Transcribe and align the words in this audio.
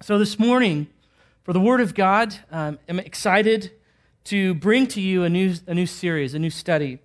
So, 0.00 0.16
this 0.16 0.38
morning, 0.38 0.86
for 1.42 1.52
the 1.52 1.58
Word 1.58 1.80
of 1.80 1.92
God, 1.92 2.32
um, 2.52 2.78
I'm 2.88 3.00
excited 3.00 3.72
to 4.24 4.54
bring 4.54 4.86
to 4.88 5.00
you 5.00 5.24
a 5.24 5.28
new, 5.28 5.56
a 5.66 5.74
new 5.74 5.86
series, 5.86 6.34
a 6.34 6.38
new 6.38 6.50
study. 6.50 7.00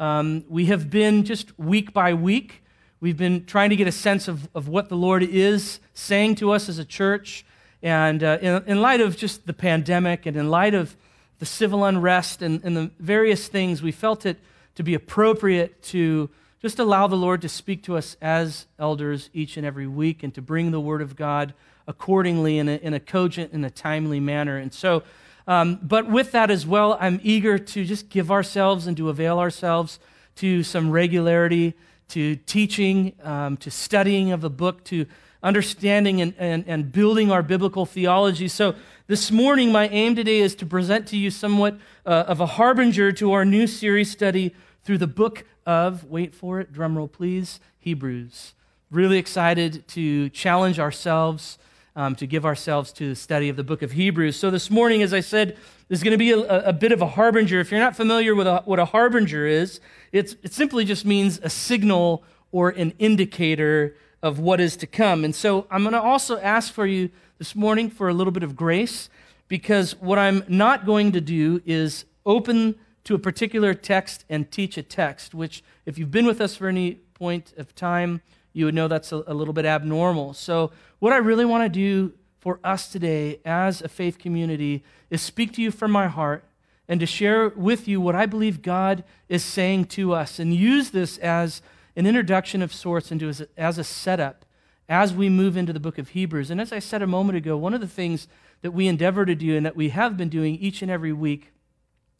Um, 0.00 0.44
we 0.48 0.64
have 0.64 0.88
been 0.88 1.24
just 1.24 1.56
week 1.58 1.92
by 1.92 2.14
week, 2.14 2.62
we've 3.00 3.18
been 3.18 3.44
trying 3.44 3.68
to 3.68 3.76
get 3.76 3.86
a 3.86 3.92
sense 3.92 4.28
of, 4.28 4.48
of 4.54 4.66
what 4.66 4.88
the 4.88 4.96
Lord 4.96 5.22
is 5.22 5.80
saying 5.92 6.36
to 6.36 6.50
us 6.52 6.70
as 6.70 6.78
a 6.78 6.86
church. 6.86 7.44
And 7.82 8.24
uh, 8.24 8.38
in, 8.40 8.64
in, 8.66 8.80
light 8.80 9.02
of 9.02 9.18
just 9.18 9.46
the 9.46 9.52
pandemic 9.52 10.24
and 10.24 10.34
in 10.34 10.48
light 10.48 10.72
of 10.72 10.96
the 11.40 11.46
civil 11.46 11.84
unrest 11.84 12.40
and, 12.40 12.64
and 12.64 12.74
the 12.74 12.90
various 12.98 13.46
things, 13.46 13.82
we 13.82 13.92
felt 13.92 14.24
it 14.24 14.38
to 14.76 14.82
be 14.82 14.94
appropriate 14.94 15.82
to 15.82 16.30
just 16.62 16.78
allow 16.78 17.06
the 17.08 17.14
Lord 17.14 17.42
to 17.42 17.48
speak 17.48 17.82
to 17.82 17.98
us 17.98 18.16
as 18.22 18.64
elders 18.78 19.28
each 19.34 19.58
and 19.58 19.66
every 19.66 19.86
week 19.86 20.22
and 20.22 20.34
to 20.34 20.40
bring 20.40 20.70
the 20.70 20.80
Word 20.80 21.02
of 21.02 21.14
God 21.14 21.52
accordingly 21.88 22.58
in 22.58 22.68
a, 22.68 22.76
in 22.76 22.94
a 22.94 23.00
cogent 23.00 23.52
and 23.52 23.64
a 23.66 23.70
timely 23.70 24.20
manner. 24.20 24.58
And 24.58 24.72
so, 24.72 25.02
um, 25.48 25.80
but 25.82 26.06
with 26.06 26.30
that 26.32 26.50
as 26.50 26.66
well, 26.66 26.98
I'm 27.00 27.18
eager 27.24 27.58
to 27.58 27.84
just 27.84 28.10
give 28.10 28.30
ourselves 28.30 28.86
and 28.86 28.96
to 28.98 29.08
avail 29.08 29.38
ourselves 29.38 29.98
to 30.36 30.62
some 30.62 30.90
regularity, 30.90 31.74
to 32.08 32.36
teaching, 32.36 33.14
um, 33.24 33.56
to 33.56 33.70
studying 33.70 34.30
of 34.30 34.42
the 34.42 34.50
book, 34.50 34.84
to 34.84 35.06
understanding 35.42 36.20
and, 36.20 36.34
and, 36.38 36.64
and 36.66 36.92
building 36.92 37.32
our 37.32 37.42
biblical 37.42 37.86
theology. 37.86 38.46
So, 38.46 38.74
this 39.06 39.30
morning, 39.30 39.72
my 39.72 39.88
aim 39.88 40.14
today 40.14 40.40
is 40.40 40.54
to 40.56 40.66
present 40.66 41.06
to 41.08 41.16
you 41.16 41.30
somewhat 41.30 41.78
uh, 42.04 42.24
of 42.28 42.40
a 42.40 42.46
harbinger 42.46 43.10
to 43.12 43.32
our 43.32 43.46
new 43.46 43.66
series 43.66 44.10
study 44.10 44.54
through 44.84 44.98
the 44.98 45.06
book 45.06 45.44
of, 45.64 46.04
wait 46.04 46.34
for 46.34 46.60
it, 46.60 46.74
drumroll 46.74 47.10
please, 47.10 47.58
Hebrews. 47.78 48.52
Really 48.90 49.16
excited 49.16 49.88
to 49.88 50.28
challenge 50.28 50.78
ourselves 50.78 51.56
um, 51.98 52.14
to 52.14 52.28
give 52.28 52.46
ourselves 52.46 52.92
to 52.92 53.08
the 53.08 53.16
study 53.16 53.48
of 53.48 53.56
the 53.56 53.64
book 53.64 53.82
of 53.82 53.90
Hebrews. 53.90 54.36
So, 54.36 54.52
this 54.52 54.70
morning, 54.70 55.02
as 55.02 55.12
I 55.12 55.18
said, 55.18 55.58
there's 55.88 56.04
going 56.04 56.12
to 56.12 56.16
be 56.16 56.30
a, 56.30 56.68
a 56.68 56.72
bit 56.72 56.92
of 56.92 57.02
a 57.02 57.08
harbinger. 57.08 57.58
If 57.58 57.72
you're 57.72 57.80
not 57.80 57.96
familiar 57.96 58.36
with 58.36 58.46
a, 58.46 58.62
what 58.66 58.78
a 58.78 58.84
harbinger 58.84 59.44
is, 59.44 59.80
it 60.12 60.36
simply 60.52 60.84
just 60.84 61.04
means 61.04 61.40
a 61.42 61.50
signal 61.50 62.22
or 62.52 62.70
an 62.70 62.92
indicator 63.00 63.96
of 64.22 64.38
what 64.38 64.60
is 64.60 64.76
to 64.76 64.86
come. 64.86 65.24
And 65.24 65.34
so, 65.34 65.66
I'm 65.72 65.82
going 65.82 65.92
to 65.92 66.00
also 66.00 66.38
ask 66.38 66.72
for 66.72 66.86
you 66.86 67.10
this 67.38 67.56
morning 67.56 67.90
for 67.90 68.08
a 68.08 68.14
little 68.14 68.32
bit 68.32 68.44
of 68.44 68.54
grace 68.54 69.10
because 69.48 69.96
what 69.96 70.20
I'm 70.20 70.44
not 70.46 70.86
going 70.86 71.10
to 71.12 71.20
do 71.20 71.60
is 71.66 72.04
open 72.24 72.76
to 73.04 73.16
a 73.16 73.18
particular 73.18 73.74
text 73.74 74.24
and 74.28 74.48
teach 74.52 74.78
a 74.78 74.84
text, 74.84 75.34
which, 75.34 75.64
if 75.84 75.98
you've 75.98 76.12
been 76.12 76.26
with 76.26 76.40
us 76.40 76.54
for 76.54 76.68
any 76.68 77.00
point 77.14 77.54
of 77.56 77.74
time, 77.74 78.22
you 78.52 78.66
would 78.66 78.74
know 78.74 78.86
that's 78.86 79.10
a, 79.10 79.24
a 79.26 79.34
little 79.34 79.54
bit 79.54 79.64
abnormal. 79.64 80.32
So, 80.34 80.70
what 80.98 81.12
I 81.12 81.16
really 81.16 81.44
want 81.44 81.64
to 81.64 81.68
do 81.68 82.14
for 82.38 82.60
us 82.62 82.90
today 82.90 83.40
as 83.44 83.82
a 83.82 83.88
faith 83.88 84.18
community 84.18 84.84
is 85.10 85.20
speak 85.20 85.52
to 85.54 85.62
you 85.62 85.70
from 85.70 85.90
my 85.90 86.08
heart 86.08 86.44
and 86.88 87.00
to 87.00 87.06
share 87.06 87.48
with 87.50 87.86
you 87.86 88.00
what 88.00 88.14
I 88.14 88.26
believe 88.26 88.62
God 88.62 89.04
is 89.28 89.44
saying 89.44 89.86
to 89.86 90.14
us 90.14 90.38
and 90.38 90.54
use 90.54 90.90
this 90.90 91.18
as 91.18 91.60
an 91.96 92.06
introduction 92.06 92.62
of 92.62 92.72
sorts 92.72 93.10
into 93.10 93.28
as 93.28 93.46
as 93.56 93.78
a 93.78 93.84
setup 93.84 94.44
as 94.88 95.12
we 95.12 95.28
move 95.28 95.56
into 95.56 95.72
the 95.72 95.80
book 95.80 95.98
of 95.98 96.10
Hebrews. 96.10 96.50
And 96.50 96.60
as 96.60 96.72
I 96.72 96.78
said 96.78 97.02
a 97.02 97.06
moment 97.06 97.36
ago, 97.36 97.56
one 97.56 97.74
of 97.74 97.80
the 97.80 97.86
things 97.86 98.26
that 98.62 98.70
we 98.70 98.88
endeavor 98.88 99.26
to 99.26 99.34
do 99.34 99.56
and 99.56 99.66
that 99.66 99.76
we 99.76 99.90
have 99.90 100.16
been 100.16 100.28
doing 100.28 100.56
each 100.56 100.80
and 100.80 100.90
every 100.90 101.12
week 101.12 101.52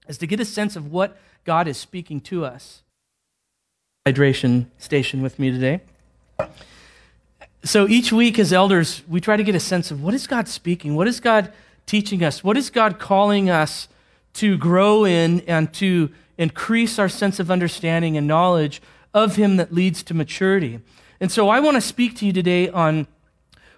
is 0.06 0.18
to 0.18 0.26
get 0.26 0.40
a 0.40 0.44
sense 0.44 0.76
of 0.76 0.92
what 0.92 1.16
God 1.44 1.66
is 1.66 1.78
speaking 1.78 2.20
to 2.22 2.44
us. 2.44 2.82
Hydration 4.06 4.66
station 4.78 5.22
with 5.22 5.38
me 5.38 5.50
today. 5.50 5.80
So 7.64 7.88
each 7.88 8.12
week, 8.12 8.38
as 8.38 8.52
elders, 8.52 9.02
we 9.08 9.20
try 9.20 9.36
to 9.36 9.42
get 9.42 9.54
a 9.54 9.60
sense 9.60 9.90
of 9.90 10.02
what 10.02 10.14
is 10.14 10.26
God 10.26 10.48
speaking? 10.48 10.94
What 10.94 11.08
is 11.08 11.20
God 11.20 11.52
teaching 11.86 12.22
us? 12.22 12.44
What 12.44 12.56
is 12.56 12.70
God 12.70 12.98
calling 12.98 13.50
us 13.50 13.88
to 14.34 14.56
grow 14.56 15.04
in 15.04 15.40
and 15.40 15.72
to 15.74 16.10
increase 16.36 16.98
our 16.98 17.08
sense 17.08 17.40
of 17.40 17.50
understanding 17.50 18.16
and 18.16 18.26
knowledge 18.26 18.80
of 19.12 19.36
Him 19.36 19.56
that 19.56 19.72
leads 19.74 20.02
to 20.04 20.14
maturity? 20.14 20.80
And 21.20 21.32
so 21.32 21.48
I 21.48 21.58
want 21.58 21.74
to 21.74 21.80
speak 21.80 22.14
to 22.16 22.26
you 22.26 22.32
today 22.32 22.68
on 22.68 23.08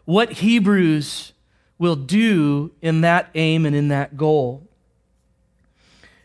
what 0.04 0.32
Hebrews 0.32 1.32
will 1.78 1.96
do 1.96 2.72
in 2.82 3.00
that 3.00 3.30
aim 3.34 3.64
and 3.64 3.74
in 3.74 3.88
that 3.88 4.16
goal. 4.16 4.68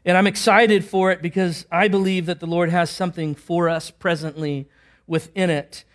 And 0.03 0.17
I'm 0.17 0.27
excited 0.27 0.83
for 0.83 1.11
it 1.11 1.21
because 1.21 1.65
I 1.71 1.87
believe 1.87 2.25
that 2.25 2.41
the 2.41 2.45
Lord 2.45 2.69
has 2.69 2.89
something 2.89 3.33
for 3.33 3.69
us 3.69 3.89
presently 3.89 4.67
within 5.07 5.49
it. 5.49 5.85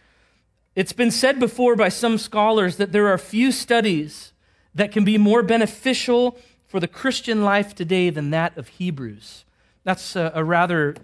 It's 0.77 0.93
been 0.93 1.11
said 1.11 1.41
before 1.41 1.75
by 1.75 1.89
some 1.89 2.17
scholars 2.17 2.77
that 2.77 2.93
there 2.93 3.09
are 3.09 3.19
few 3.19 3.51
studies 3.51 4.33
that 4.75 4.93
can 4.93 5.05
be 5.05 5.19
more 5.19 5.43
beneficial 5.43 6.39
for 6.69 6.79
the 6.79 6.87
Christian 6.87 7.43
life 7.43 7.75
today 7.75 8.11
than 8.11 8.31
that 8.31 8.57
of 8.57 8.69
Hebrews. 8.69 9.45
That's 9.83 10.15
a, 10.15 10.31
a 10.33 10.45
rather 10.45 10.95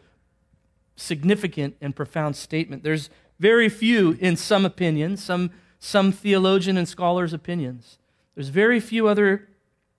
significant 0.95 1.77
and 1.81 1.97
profound 1.97 2.37
statement. 2.37 2.85
There's 2.85 3.11
very 3.41 3.69
few, 3.69 4.17
in 4.21 4.37
some 4.37 4.65
opinions, 4.65 5.23
some, 5.23 5.51
some 5.81 6.13
theologian 6.13 6.77
and 6.77 6.89
scholars' 6.89 7.33
opinions. 7.33 7.99
There's 8.37 8.49
very 8.49 8.79
few 8.79 9.09
other 9.09 9.49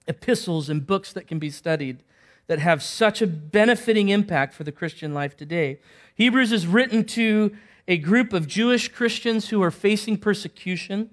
epistles 0.07 0.69
and 0.69 0.87
books 0.87 1.11
that 1.11 1.27
can 1.27 1.39
be 1.39 1.49
studied 1.49 2.03
that 2.47 2.59
have 2.59 2.81
such 2.81 3.21
a 3.21 3.27
benefiting 3.27 4.07
impact 4.07 4.53
for 4.53 4.63
the 4.63 4.71
Christian 4.71 5.13
life 5.13 5.35
today. 5.35 5.79
Hebrews 6.15 6.53
is 6.53 6.65
written 6.65 7.03
to 7.05 7.55
a 7.87 7.97
group 7.97 8.33
of 8.33 8.47
Jewish 8.47 8.89
Christians 8.89 9.49
who 9.49 9.61
are 9.63 9.71
facing 9.71 10.17
persecution 10.17 11.11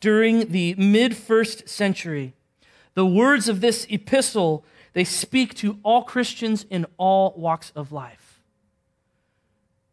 during 0.00 0.50
the 0.50 0.74
mid 0.74 1.16
first 1.16 1.68
century. 1.68 2.34
The 2.94 3.06
words 3.06 3.48
of 3.48 3.60
this 3.60 3.86
epistle, 3.88 4.64
they 4.92 5.04
speak 5.04 5.54
to 5.56 5.78
all 5.82 6.02
Christians 6.02 6.66
in 6.68 6.86
all 6.96 7.34
walks 7.36 7.72
of 7.76 7.92
life. 7.92 8.40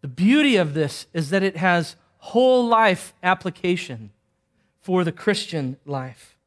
The 0.02 0.08
beauty 0.08 0.56
of 0.56 0.74
this 0.74 1.08
is 1.14 1.30
that 1.30 1.44
it 1.44 1.58
has 1.58 1.96
whole 2.18 2.68
life 2.68 3.14
application 3.22 4.12
for 4.81 5.03
the 5.03 5.12
Christian 5.12 5.78
life. 5.85 6.38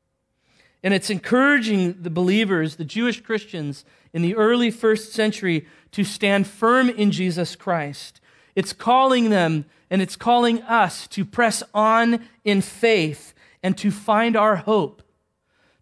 And 0.83 0.95
it's 0.95 1.11
encouraging 1.11 2.03
the 2.03 2.11
believers, 2.11 2.77
the 2.77 2.85
Jewish 2.85 3.21
Christians 3.21 3.85
in 4.13 4.23
the 4.23 4.37
early 4.37 4.71
first 4.71 5.13
century, 5.13 5.67
to 5.93 6.05
stand 6.05 6.47
firm 6.47 6.89
in 6.89 7.11
Jesus 7.11 7.57
Christ 7.57 8.21
it's 8.59 8.73
calling 8.73 9.31
them 9.31 9.67
and 9.89 10.03
it's 10.03 10.17
calling 10.17 10.61
us 10.63 11.07
to 11.07 11.25
press 11.25 11.63
on 11.73 12.27
in 12.43 12.61
faith 12.61 13.33
and 13.63 13.79
to 13.79 13.93
find 13.93 14.35
our 14.35 14.57
hope, 14.57 15.01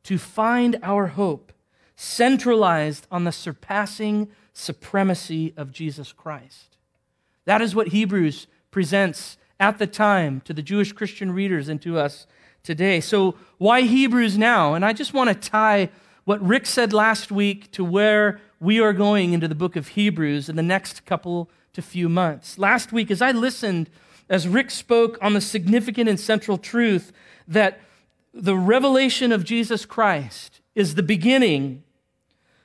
to 0.02 0.18
find 0.18 0.78
our 0.82 1.06
hope 1.06 1.54
centralized 1.96 3.06
on 3.10 3.24
the 3.24 3.32
surpassing 3.32 4.28
supremacy 4.52 5.54
of 5.56 5.72
Jesus 5.72 6.12
Christ. 6.12 6.76
That 7.46 7.62
is 7.62 7.74
what 7.74 7.88
Hebrews 7.88 8.46
presents 8.70 9.38
at 9.58 9.78
the 9.78 9.86
time 9.86 10.42
to 10.42 10.52
the 10.52 10.60
Jewish 10.60 10.92
Christian 10.92 11.32
readers 11.32 11.70
and 11.70 11.80
to 11.80 11.98
us 11.98 12.26
today. 12.62 13.00
So, 13.00 13.36
why 13.56 13.82
Hebrews 13.82 14.36
now? 14.36 14.74
And 14.74 14.84
I 14.84 14.92
just 14.92 15.14
want 15.14 15.30
to 15.30 15.48
tie 15.48 15.88
what 16.24 16.46
Rick 16.46 16.66
said 16.66 16.92
last 16.92 17.32
week 17.32 17.70
to 17.72 17.82
where 17.82 18.38
we 18.60 18.80
are 18.80 18.92
going 18.92 19.32
into 19.32 19.48
the 19.48 19.54
book 19.54 19.76
of 19.76 19.88
Hebrews 19.88 20.50
in 20.50 20.56
the 20.56 20.62
next 20.62 21.06
couple 21.06 21.48
to 21.76 21.82
few 21.82 22.08
months. 22.08 22.58
Last 22.58 22.90
week, 22.90 23.10
as 23.10 23.20
I 23.20 23.32
listened, 23.32 23.90
as 24.30 24.48
Rick 24.48 24.70
spoke 24.70 25.18
on 25.20 25.34
the 25.34 25.42
significant 25.42 26.08
and 26.08 26.18
central 26.18 26.56
truth 26.56 27.12
that 27.46 27.80
the 28.32 28.56
revelation 28.56 29.30
of 29.30 29.44
Jesus 29.44 29.84
Christ 29.84 30.60
is 30.74 30.94
the 30.94 31.02
beginning, 31.02 31.82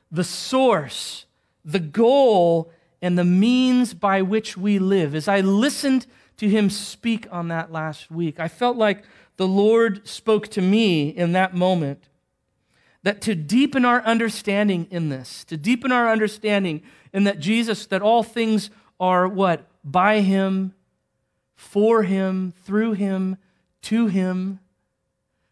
the 0.10 0.24
source, 0.24 1.26
the 1.66 1.80
goal, 1.80 2.72
and 3.02 3.18
the 3.18 3.26
means 3.26 3.94
by 3.94 4.22
which 4.22 4.56
we 4.56 4.80
live. 4.80 5.14
As 5.14 5.28
I 5.28 5.42
listened 5.42 6.08
to 6.38 6.48
him 6.48 6.70
speak 6.70 7.28
on 7.32 7.50
that 7.50 7.70
last 7.70 8.10
week, 8.10 8.40
I 8.40 8.48
felt 8.48 8.78
like 8.78 9.04
the 9.36 9.48
Lord 9.48 10.08
spoke 10.08 10.48
to 10.50 10.62
me 10.62 11.10
in 11.10 11.34
that 11.34 11.54
moment 11.54 12.08
that 13.04 13.20
to 13.22 13.36
deepen 13.36 13.84
our 13.84 14.02
understanding 14.04 14.88
in 14.90 15.10
this, 15.10 15.44
to 15.46 15.58
deepen 15.58 15.92
our 15.92 16.10
understanding 16.10 16.82
in 17.12 17.26
that 17.26 17.40
Jesus, 17.40 17.86
that 17.88 18.02
all 18.02 18.24
things 18.24 18.70
are 19.02 19.28
what? 19.28 19.66
By 19.84 20.22
him, 20.22 20.74
for 21.56 22.04
him, 22.04 22.54
through 22.64 22.94
him, 22.94 23.38
to 23.84 24.08
him. 24.08 24.60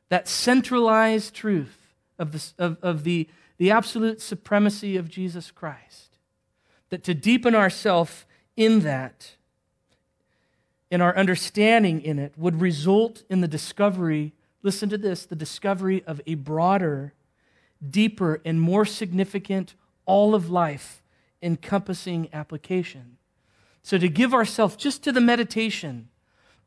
That 0.09 0.27
centralized 0.27 1.33
truth 1.33 1.93
of, 2.17 2.31
the, 2.31 2.63
of, 2.63 2.77
of 2.81 3.03
the, 3.03 3.27
the 3.57 3.71
absolute 3.71 4.21
supremacy 4.21 4.95
of 4.95 5.09
Jesus 5.09 5.51
Christ. 5.51 6.17
That 6.89 7.03
to 7.03 7.13
deepen 7.13 7.55
ourselves 7.55 8.25
in 8.55 8.81
that, 8.81 9.35
in 10.91 11.01
our 11.01 11.15
understanding 11.17 12.01
in 12.01 12.19
it, 12.19 12.33
would 12.37 12.61
result 12.61 13.23
in 13.29 13.41
the 13.41 13.47
discovery, 13.47 14.33
listen 14.63 14.89
to 14.89 14.97
this, 14.97 15.25
the 15.25 15.35
discovery 15.35 16.03
of 16.05 16.21
a 16.27 16.35
broader, 16.35 17.13
deeper, 17.87 18.41
and 18.45 18.61
more 18.61 18.85
significant, 18.85 19.73
all 20.05 20.35
of 20.35 20.49
life 20.49 21.01
encompassing 21.41 22.29
application. 22.33 23.17
So, 23.89 23.97
to 23.97 24.07
give 24.07 24.35
ourselves 24.35 24.75
just 24.75 25.01
to 25.05 25.11
the 25.11 25.19
meditation 25.19 26.09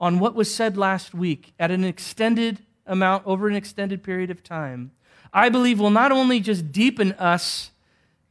on 0.01 0.19
what 0.19 0.35
was 0.35 0.53
said 0.53 0.77
last 0.77 1.15
week 1.15 1.53
at 1.57 1.71
an 1.71 1.85
extended 1.85 2.67
amount 2.85 3.25
over 3.25 3.47
an 3.47 3.55
extended 3.55 4.03
period 4.03 4.29
of 4.29 4.43
time, 4.43 4.91
I 5.33 5.49
believe 5.49 5.79
will 5.79 5.91
not 5.91 6.11
only 6.11 6.41
just 6.41 6.73
deepen 6.73 7.13
us 7.13 7.71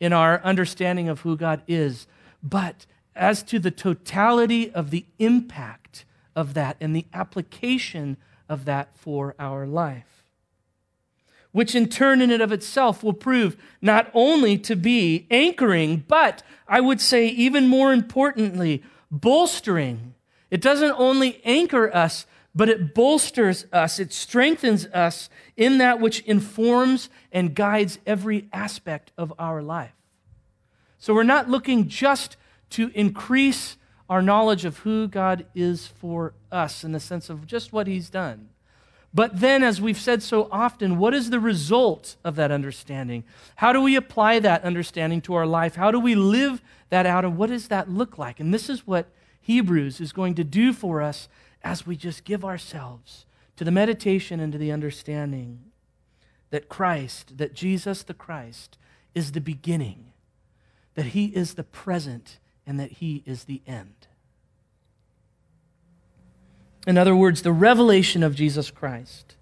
in 0.01 0.11
our 0.11 0.43
understanding 0.43 1.07
of 1.07 1.21
who 1.21 1.37
God 1.37 1.61
is, 1.69 2.05
but 2.43 2.85
as 3.15 3.43
to 3.43 3.59
the 3.59 3.71
totality 3.71 4.69
of 4.69 4.89
the 4.89 5.05
impact 5.19 6.03
of 6.35 6.53
that 6.55 6.75
and 6.81 6.93
the 6.93 7.05
application 7.13 8.17
of 8.49 8.65
that 8.65 8.97
for 8.97 9.35
our 9.39 9.65
life. 9.65 10.20
Which 11.51 11.75
in 11.75 11.89
turn, 11.89 12.21
in 12.21 12.31
and 12.31 12.41
of 12.41 12.51
itself, 12.51 13.03
will 13.03 13.13
prove 13.13 13.57
not 13.81 14.09
only 14.13 14.57
to 14.59 14.75
be 14.75 15.27
anchoring, 15.29 16.05
but 16.07 16.43
I 16.67 16.79
would 16.79 17.01
say 17.01 17.27
even 17.27 17.67
more 17.67 17.91
importantly, 17.91 18.83
bolstering. 19.09 20.13
It 20.49 20.61
doesn't 20.61 20.95
only 20.97 21.41
anchor 21.43 21.93
us, 21.93 22.25
but 22.55 22.69
it 22.69 22.93
bolsters 22.93 23.65
us, 23.71 23.99
it 23.99 24.13
strengthens 24.13 24.85
us 24.87 25.29
in 25.55 25.77
that 25.77 25.99
which 25.99 26.21
informs 26.21 27.09
and 27.31 27.55
guides 27.55 27.99
every 28.05 28.49
aspect 28.51 29.11
of 29.17 29.33
our 29.39 29.61
life. 29.61 29.93
So 30.97 31.13
we're 31.13 31.23
not 31.23 31.49
looking 31.49 31.87
just 31.87 32.37
to 32.71 32.91
increase 32.93 33.77
our 34.09 34.21
knowledge 34.21 34.65
of 34.65 34.79
who 34.79 35.07
God 35.07 35.45
is 35.55 35.87
for 35.87 36.33
us 36.51 36.83
in 36.83 36.91
the 36.91 36.99
sense 36.99 37.29
of 37.29 37.47
just 37.47 37.71
what 37.71 37.87
He's 37.87 38.09
done. 38.09 38.50
But 39.13 39.41
then, 39.41 39.61
as 39.61 39.81
we've 39.81 39.99
said 39.99 40.23
so 40.23 40.47
often, 40.51 40.97
what 40.97 41.13
is 41.13 41.29
the 41.29 41.39
result 41.39 42.15
of 42.23 42.35
that 42.37 42.51
understanding? 42.51 43.25
How 43.57 43.73
do 43.73 43.81
we 43.81 43.95
apply 43.95 44.39
that 44.39 44.63
understanding 44.63 45.19
to 45.21 45.33
our 45.33 45.45
life? 45.45 45.75
How 45.75 45.91
do 45.91 45.99
we 45.99 46.15
live 46.15 46.61
that 46.89 47.05
out? 47.05 47.25
And 47.25 47.37
what 47.37 47.49
does 47.49 47.67
that 47.67 47.89
look 47.89 48.17
like? 48.17 48.39
And 48.39 48.53
this 48.53 48.69
is 48.69 48.87
what 48.87 49.07
Hebrews 49.41 49.99
is 49.99 50.13
going 50.13 50.35
to 50.35 50.45
do 50.45 50.71
for 50.71 51.01
us 51.01 51.27
as 51.61 51.85
we 51.85 51.97
just 51.97 52.23
give 52.23 52.45
ourselves 52.45 53.25
to 53.57 53.65
the 53.65 53.71
meditation 53.71 54.39
and 54.39 54.53
to 54.53 54.57
the 54.57 54.71
understanding 54.71 55.59
that 56.51 56.69
Christ, 56.69 57.37
that 57.37 57.53
Jesus 57.53 58.03
the 58.03 58.13
Christ, 58.13 58.77
is 59.13 59.33
the 59.33 59.41
beginning, 59.41 60.13
that 60.95 61.07
He 61.07 61.25
is 61.27 61.55
the 61.55 61.63
present, 61.63 62.39
and 62.65 62.79
that 62.79 62.93
He 62.93 63.23
is 63.25 63.43
the 63.43 63.61
end. 63.67 64.07
In 66.87 66.97
other 66.97 67.15
words, 67.15 67.41
the 67.41 67.51
revelation 67.51 68.23
of 68.23 68.35
Jesus 68.35 68.71
Christ 68.71 69.35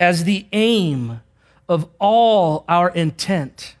as 0.00 0.24
the 0.24 0.46
aim 0.52 1.20
of 1.68 1.88
all 2.00 2.64
our 2.68 2.90
intent 2.90 3.76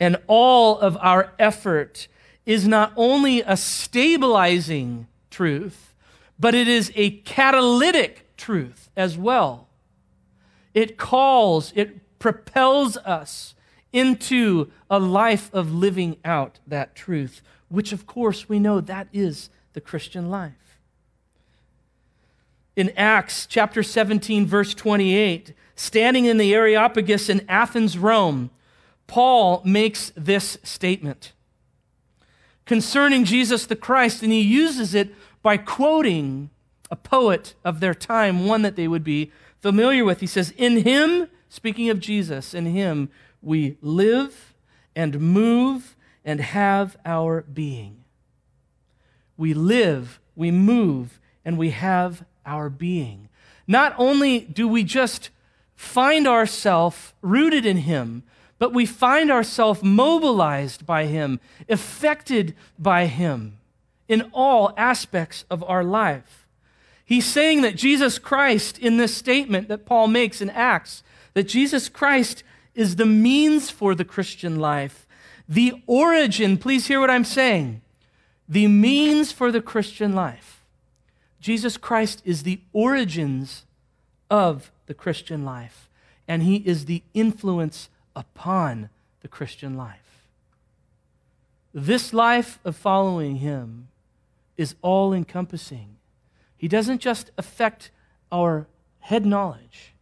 and 0.00 0.16
all 0.26 0.78
of 0.78 0.96
our 1.00 1.32
effort 1.38 2.08
is 2.44 2.66
not 2.66 2.92
only 2.96 3.40
a 3.42 3.56
stabilizing 3.56 5.06
truth, 5.30 5.94
but 6.38 6.54
it 6.54 6.66
is 6.66 6.90
a 6.94 7.10
catalytic 7.10 8.36
truth 8.36 8.90
as 8.96 9.16
well. 9.16 9.68
It 10.74 10.96
calls, 10.96 11.72
it 11.76 12.18
propels 12.18 12.96
us 12.98 13.54
into 13.92 14.70
a 14.90 14.98
life 14.98 15.52
of 15.52 15.72
living 15.72 16.16
out 16.24 16.58
that 16.66 16.94
truth, 16.94 17.42
which 17.68 17.92
of 17.92 18.06
course 18.06 18.48
we 18.48 18.58
know 18.58 18.80
that 18.80 19.08
is 19.12 19.50
the 19.72 19.80
Christian 19.80 20.30
life 20.30 20.67
in 22.78 22.90
Acts 22.96 23.44
chapter 23.44 23.82
17, 23.82 24.46
verse 24.46 24.72
28, 24.72 25.52
standing 25.74 26.26
in 26.26 26.38
the 26.38 26.54
Areopagus 26.54 27.28
in 27.28 27.44
Athens, 27.48 27.98
Rome, 27.98 28.50
Paul 29.08 29.62
makes 29.64 30.12
this 30.14 30.58
statement 30.62 31.32
concerning 32.66 33.24
Jesus 33.24 33.66
the 33.66 33.74
Christ, 33.74 34.22
and 34.22 34.30
he 34.30 34.42
uses 34.42 34.94
it 34.94 35.12
by 35.42 35.56
quoting 35.56 36.50
a 36.90 36.96
poet 36.96 37.54
of 37.64 37.80
their 37.80 37.94
time, 37.94 38.46
one 38.46 38.62
that 38.62 38.76
they 38.76 38.86
would 38.86 39.02
be 39.02 39.32
familiar 39.58 40.04
with. 40.04 40.20
He 40.20 40.26
says, 40.26 40.52
In 40.56 40.84
him, 40.84 41.28
speaking 41.48 41.88
of 41.90 41.98
Jesus, 41.98 42.54
in 42.54 42.66
him 42.66 43.10
we 43.42 43.76
live 43.80 44.54
and 44.94 45.18
move 45.20 45.96
and 46.24 46.40
have 46.40 46.96
our 47.04 47.42
being. 47.42 48.04
We 49.36 49.54
live, 49.54 50.20
we 50.36 50.50
move, 50.50 51.18
and 51.44 51.56
we 51.56 51.70
have 51.70 52.24
our 52.48 52.68
being. 52.70 53.28
Not 53.66 53.94
only 53.98 54.40
do 54.40 54.66
we 54.66 54.82
just 54.82 55.30
find 55.76 56.26
ourselves 56.26 57.12
rooted 57.22 57.64
in 57.64 57.78
Him, 57.78 58.24
but 58.58 58.72
we 58.72 58.86
find 58.86 59.30
ourselves 59.30 59.82
mobilized 59.82 60.84
by 60.84 61.04
Him, 61.04 61.38
affected 61.68 62.56
by 62.78 63.06
Him 63.06 63.58
in 64.08 64.30
all 64.32 64.72
aspects 64.76 65.44
of 65.50 65.62
our 65.64 65.84
life. 65.84 66.46
He's 67.04 67.26
saying 67.26 67.62
that 67.62 67.76
Jesus 67.76 68.18
Christ, 68.18 68.78
in 68.78 68.96
this 68.96 69.14
statement 69.14 69.68
that 69.68 69.86
Paul 69.86 70.08
makes 70.08 70.40
in 70.40 70.50
Acts, 70.50 71.02
that 71.34 71.44
Jesus 71.44 71.88
Christ 71.88 72.42
is 72.74 72.96
the 72.96 73.06
means 73.06 73.70
for 73.70 73.94
the 73.94 74.04
Christian 74.04 74.56
life, 74.56 75.06
the 75.48 75.82
origin, 75.86 76.58
please 76.58 76.86
hear 76.86 77.00
what 77.00 77.10
I'm 77.10 77.24
saying, 77.24 77.80
the 78.48 78.66
means 78.66 79.32
for 79.32 79.52
the 79.52 79.62
Christian 79.62 80.14
life. 80.14 80.57
Jesus 81.40 81.76
Christ 81.76 82.22
is 82.24 82.42
the 82.42 82.60
origins 82.72 83.64
of 84.30 84.70
the 84.86 84.94
Christian 84.94 85.44
life, 85.44 85.88
and 86.26 86.42
he 86.42 86.56
is 86.56 86.84
the 86.84 87.02
influence 87.14 87.88
upon 88.16 88.90
the 89.20 89.28
Christian 89.28 89.76
life. 89.76 90.26
This 91.72 92.12
life 92.12 92.58
of 92.64 92.76
following 92.76 93.36
him 93.36 93.88
is 94.56 94.74
all 94.82 95.12
encompassing. 95.12 95.96
He 96.56 96.66
doesn't 96.66 96.98
just 96.98 97.30
affect 97.38 97.90
our 98.32 98.66
head 99.00 99.24
knowledge, 99.24 99.94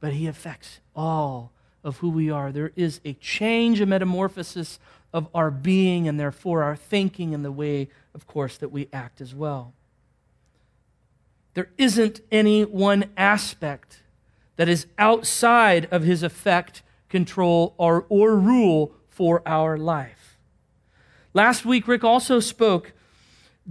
but 0.00 0.12
he 0.12 0.26
affects 0.26 0.80
all 0.94 1.50
of 1.82 1.98
who 1.98 2.10
we 2.10 2.30
are. 2.30 2.52
There 2.52 2.72
is 2.76 3.00
a 3.04 3.14
change, 3.14 3.80
a 3.80 3.86
metamorphosis 3.86 4.78
of 5.12 5.28
our 5.34 5.50
being, 5.50 6.06
and 6.06 6.20
therefore 6.20 6.62
our 6.62 6.76
thinking 6.76 7.34
and 7.34 7.44
the 7.44 7.52
way, 7.52 7.88
of 8.14 8.26
course, 8.26 8.58
that 8.58 8.70
we 8.70 8.88
act 8.92 9.20
as 9.20 9.34
well. 9.34 9.72
There 11.54 11.70
isn't 11.78 12.20
any 12.30 12.64
one 12.64 13.10
aspect 13.16 14.02
that 14.56 14.68
is 14.68 14.86
outside 14.98 15.88
of 15.90 16.02
his 16.02 16.22
effect, 16.22 16.82
control, 17.08 17.74
or, 17.78 18.06
or 18.08 18.36
rule 18.36 18.92
for 19.08 19.42
our 19.46 19.78
life. 19.78 20.38
Last 21.32 21.64
week, 21.64 21.88
Rick 21.88 22.04
also 22.04 22.40
spoke 22.40 22.92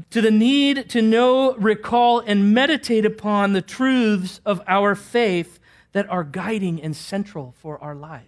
to 0.09 0.21
the 0.21 0.31
need 0.31 0.89
to 0.89 1.01
know, 1.01 1.53
recall, 1.55 2.19
and 2.19 2.53
meditate 2.53 3.05
upon 3.05 3.53
the 3.53 3.61
truths 3.61 4.41
of 4.45 4.61
our 4.67 4.95
faith 4.95 5.59
that 5.91 6.09
are 6.09 6.23
guiding 6.23 6.81
and 6.81 6.95
central 6.95 7.53
for 7.59 7.81
our 7.81 7.95
life. 7.95 8.23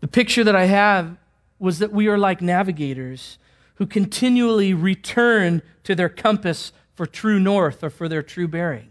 The 0.00 0.08
picture 0.08 0.44
that 0.44 0.56
I 0.56 0.66
have 0.66 1.16
was 1.58 1.78
that 1.78 1.92
we 1.92 2.08
are 2.08 2.18
like 2.18 2.42
navigators 2.42 3.38
who 3.76 3.86
continually 3.86 4.74
return 4.74 5.62
to 5.84 5.94
their 5.94 6.08
compass 6.08 6.72
for 6.94 7.06
true 7.06 7.38
north 7.38 7.82
or 7.84 7.90
for 7.90 8.08
their 8.08 8.22
true 8.22 8.48
bearing. 8.48 8.90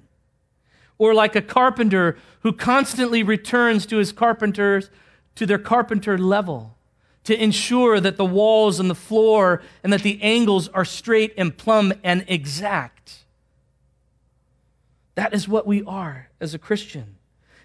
Or 0.98 1.14
like 1.14 1.36
a 1.36 1.42
carpenter 1.42 2.18
who 2.42 2.54
constantly 2.54 3.22
returns 3.24 3.86
to 3.88 3.98
his 3.98 4.12
carpenters 4.12 4.90
to 5.36 5.46
their 5.46 5.58
carpenter 5.58 6.18
level 6.18 6.76
to 7.26 7.44
ensure 7.44 8.00
that 8.00 8.18
the 8.18 8.26
walls 8.26 8.80
and 8.80 8.90
the 8.90 8.96
floor 8.96 9.62
and 9.84 9.92
that 9.92 10.04
the 10.04 10.22
angles 10.22 10.68
are 10.70 10.86
straight 10.86 11.34
and 11.38 11.58
plumb 11.58 11.92
and 12.04 12.24
exact. 12.28 13.26
That 15.16 15.34
is 15.34 15.48
what 15.48 15.66
we 15.66 15.84
are 15.84 16.30
as 16.40 16.54
a 16.54 16.60
Christian. 16.60 17.16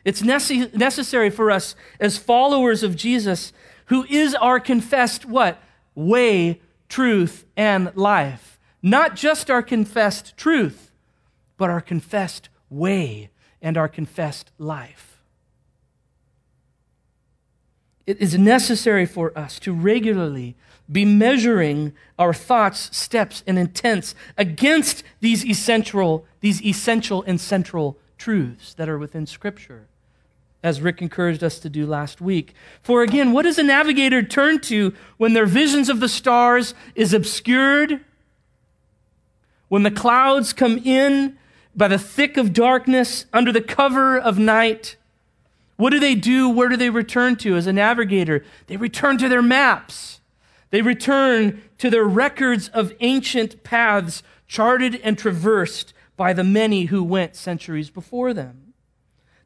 It's 0.05 0.23
nece- 0.23 0.75
necessary 0.75 1.29
for 1.29 1.50
us 1.50 1.75
as 2.00 2.17
followers 2.17 2.83
of 2.83 2.97
Jesus, 2.97 3.53
who 3.87 4.05
is 4.09 4.35
our 4.37 4.59
confessed 4.59 5.27
what? 5.27 5.62
Way, 5.95 6.61
truth, 6.90 7.47
and 7.56 7.90
life. 7.97 8.59
Not 8.82 9.16
just 9.16 9.50
our 9.50 9.62
confessed 9.62 10.37
truth, 10.37 10.90
but 11.56 11.70
our 11.70 11.80
confessed 11.80 12.50
way 12.68 13.30
and 13.62 13.78
our 13.78 13.88
confessed 13.88 14.50
life. 14.59 15.23
It 18.06 18.20
is 18.20 18.37
necessary 18.37 19.06
for 19.06 19.37
us 19.38 19.59
to 19.61 19.73
regularly 19.73 20.56
be 20.90 21.04
measuring 21.04 21.92
our 22.18 22.35
thoughts, 22.35 22.94
steps, 22.97 23.44
and 23.47 23.59
intents 23.59 24.14
against 24.37 25.04
these 25.20 25.47
essential, 25.47 26.26
these 26.40 26.62
essential 26.62 27.23
and 27.23 27.40
central 27.40 27.97
truths 28.18 28.75
that 28.75 28.88
are 28.88 28.99
within 28.99 29.26
Scripture 29.26 29.87
as 30.62 30.81
Rick 30.81 31.00
encouraged 31.00 31.43
us 31.43 31.59
to 31.61 31.69
do 31.69 31.87
last 31.87 32.21
week. 32.21 32.55
For 32.83 33.02
again, 33.02 33.33
what 33.33 33.43
does 33.43 33.59
a 33.59 33.62
navigator 33.62 34.23
turn 34.23 34.61
to 34.62 34.95
when 35.17 35.33
their 35.33 35.47
visions 35.47 35.88
of 35.88 36.00
the 36.00 36.09
stars 36.09 36.75
is 36.95 37.14
obscured? 37.14 38.05
When 39.69 39.83
the 39.83 39.90
clouds 39.90 40.52
come 40.52 40.79
in 40.79 41.38
by 41.75 41.88
the 41.88 41.99
thick 41.99 42.37
of 42.37 42.52
darkness 42.52 43.26
under 43.33 43.52
the 43.52 43.61
cover 43.61 44.19
of 44.19 44.38
night? 44.38 44.97
What 45.76 45.90
do 45.90 45.99
they 45.99 46.14
do? 46.14 46.49
Where 46.49 46.69
do 46.69 46.76
they 46.76 46.90
return 46.90 47.37
to 47.37 47.57
as 47.57 47.67
a 47.67 47.73
navigator? 47.73 48.45
They 48.67 48.76
return 48.76 49.17
to 49.19 49.29
their 49.29 49.43
maps. 49.43 50.21
They 50.71 50.83
return 50.83 51.62
to 51.79 51.88
their 51.88 52.05
records 52.05 52.69
of 52.69 52.93
ancient 53.00 53.64
paths 53.64 54.23
charted 54.47 55.00
and 55.02 55.17
traversed 55.17 55.95
by 56.17 56.35
the 56.35 56.45
many 56.45 56.87
who 56.87 57.02
went 57.02 57.35
centuries 57.35 57.88
before 57.88 58.35
them. 58.35 58.70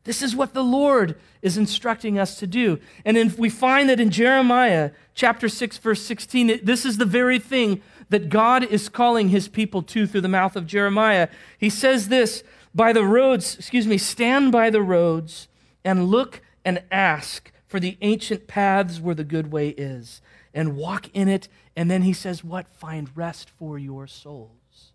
This 0.04 0.22
is 0.22 0.36
what 0.36 0.52
the 0.52 0.62
Lord 0.62 1.16
is 1.40 1.56
instructing 1.56 2.18
us 2.18 2.38
to 2.38 2.46
do. 2.46 2.78
And 3.04 3.32
we 3.38 3.48
find 3.48 3.88
that 3.88 4.00
in 4.00 4.10
Jeremiah 4.10 4.90
chapter 5.14 5.48
6, 5.48 5.78
verse 5.78 6.02
16, 6.02 6.60
this 6.62 6.84
is 6.84 6.98
the 6.98 7.06
very 7.06 7.38
thing 7.38 7.82
that 8.10 8.28
God 8.28 8.64
is 8.64 8.90
calling 8.90 9.30
his 9.30 9.48
people 9.48 9.82
to 9.82 10.06
through 10.06 10.20
the 10.20 10.28
mouth 10.28 10.56
of 10.56 10.66
Jeremiah. 10.66 11.28
He 11.58 11.70
says 11.70 12.08
this 12.08 12.44
by 12.74 12.92
the 12.92 13.04
roads, 13.04 13.56
excuse 13.56 13.86
me, 13.86 13.96
stand 13.96 14.52
by 14.52 14.68
the 14.68 14.82
roads 14.82 15.48
and 15.84 16.08
look 16.08 16.42
and 16.64 16.82
ask 16.90 17.50
for 17.66 17.80
the 17.80 17.96
ancient 18.02 18.46
paths 18.46 19.00
where 19.00 19.14
the 19.14 19.24
good 19.24 19.50
way 19.50 19.70
is 19.70 20.20
and 20.52 20.76
walk 20.76 21.08
in 21.14 21.28
it. 21.28 21.48
And 21.74 21.90
then 21.90 22.02
he 22.02 22.12
says, 22.12 22.44
What? 22.44 22.68
Find 22.68 23.10
rest 23.14 23.50
for 23.50 23.78
your 23.78 24.06
souls. 24.06 24.92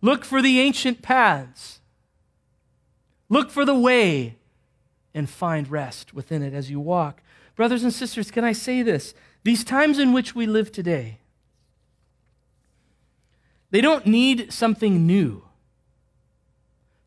Look 0.00 0.24
for 0.24 0.40
the 0.40 0.60
ancient 0.60 1.02
paths. 1.02 1.80
Look 3.28 3.50
for 3.50 3.64
the 3.64 3.74
way 3.74 4.36
and 5.14 5.28
find 5.28 5.68
rest 5.68 6.14
within 6.14 6.42
it 6.42 6.54
as 6.54 6.70
you 6.70 6.80
walk. 6.80 7.22
Brothers 7.56 7.82
and 7.82 7.92
sisters, 7.92 8.30
can 8.30 8.44
I 8.44 8.52
say 8.52 8.82
this? 8.82 9.14
These 9.42 9.64
times 9.64 9.98
in 9.98 10.12
which 10.12 10.34
we 10.34 10.46
live 10.46 10.70
today, 10.72 11.18
they 13.70 13.80
don't 13.80 14.06
need 14.06 14.52
something 14.52 15.06
new. 15.06 15.42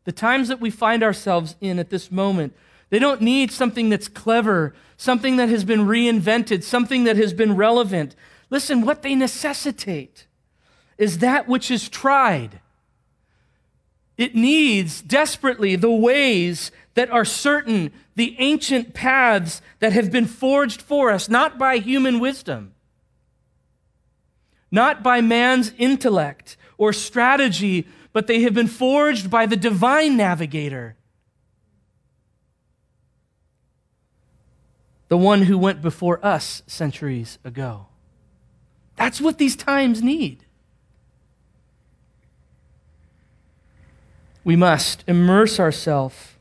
The 0.04 0.12
times 0.12 0.48
that 0.48 0.60
we 0.60 0.70
find 0.70 1.02
ourselves 1.02 1.56
in 1.60 1.78
at 1.78 1.90
this 1.90 2.10
moment, 2.10 2.54
they 2.90 2.98
don't 2.98 3.22
need 3.22 3.50
something 3.50 3.88
that's 3.88 4.08
clever, 4.08 4.74
something 4.96 5.36
that 5.36 5.48
has 5.48 5.64
been 5.64 5.80
reinvented, 5.80 6.62
something 6.62 7.04
that 7.04 7.16
has 7.16 7.32
been 7.32 7.56
relevant. 7.56 8.14
Listen, 8.50 8.82
what 8.82 9.02
they 9.02 9.14
necessitate 9.14 10.26
is 10.98 11.18
that 11.18 11.48
which 11.48 11.70
is 11.70 11.88
tried. 11.88 12.60
It 14.16 14.34
needs 14.34 15.02
desperately 15.02 15.76
the 15.76 15.90
ways 15.90 16.70
that 16.94 17.10
are 17.10 17.24
certain, 17.24 17.92
the 18.14 18.36
ancient 18.38 18.94
paths 18.94 19.60
that 19.80 19.92
have 19.92 20.12
been 20.12 20.26
forged 20.26 20.80
for 20.80 21.10
us, 21.10 21.28
not 21.28 21.58
by 21.58 21.78
human 21.78 22.20
wisdom, 22.20 22.74
not 24.70 25.02
by 25.02 25.20
man's 25.20 25.72
intellect 25.78 26.56
or 26.78 26.92
strategy, 26.92 27.86
but 28.12 28.28
they 28.28 28.42
have 28.42 28.54
been 28.54 28.68
forged 28.68 29.30
by 29.30 29.46
the 29.46 29.56
divine 29.56 30.16
navigator, 30.16 30.96
the 35.08 35.18
one 35.18 35.42
who 35.42 35.58
went 35.58 35.82
before 35.82 36.24
us 36.24 36.62
centuries 36.68 37.38
ago. 37.44 37.86
That's 38.96 39.20
what 39.20 39.38
these 39.38 39.56
times 39.56 40.02
need. 40.02 40.43
We 44.44 44.56
must 44.56 45.02
immerse 45.06 45.58
ourselves 45.58 46.34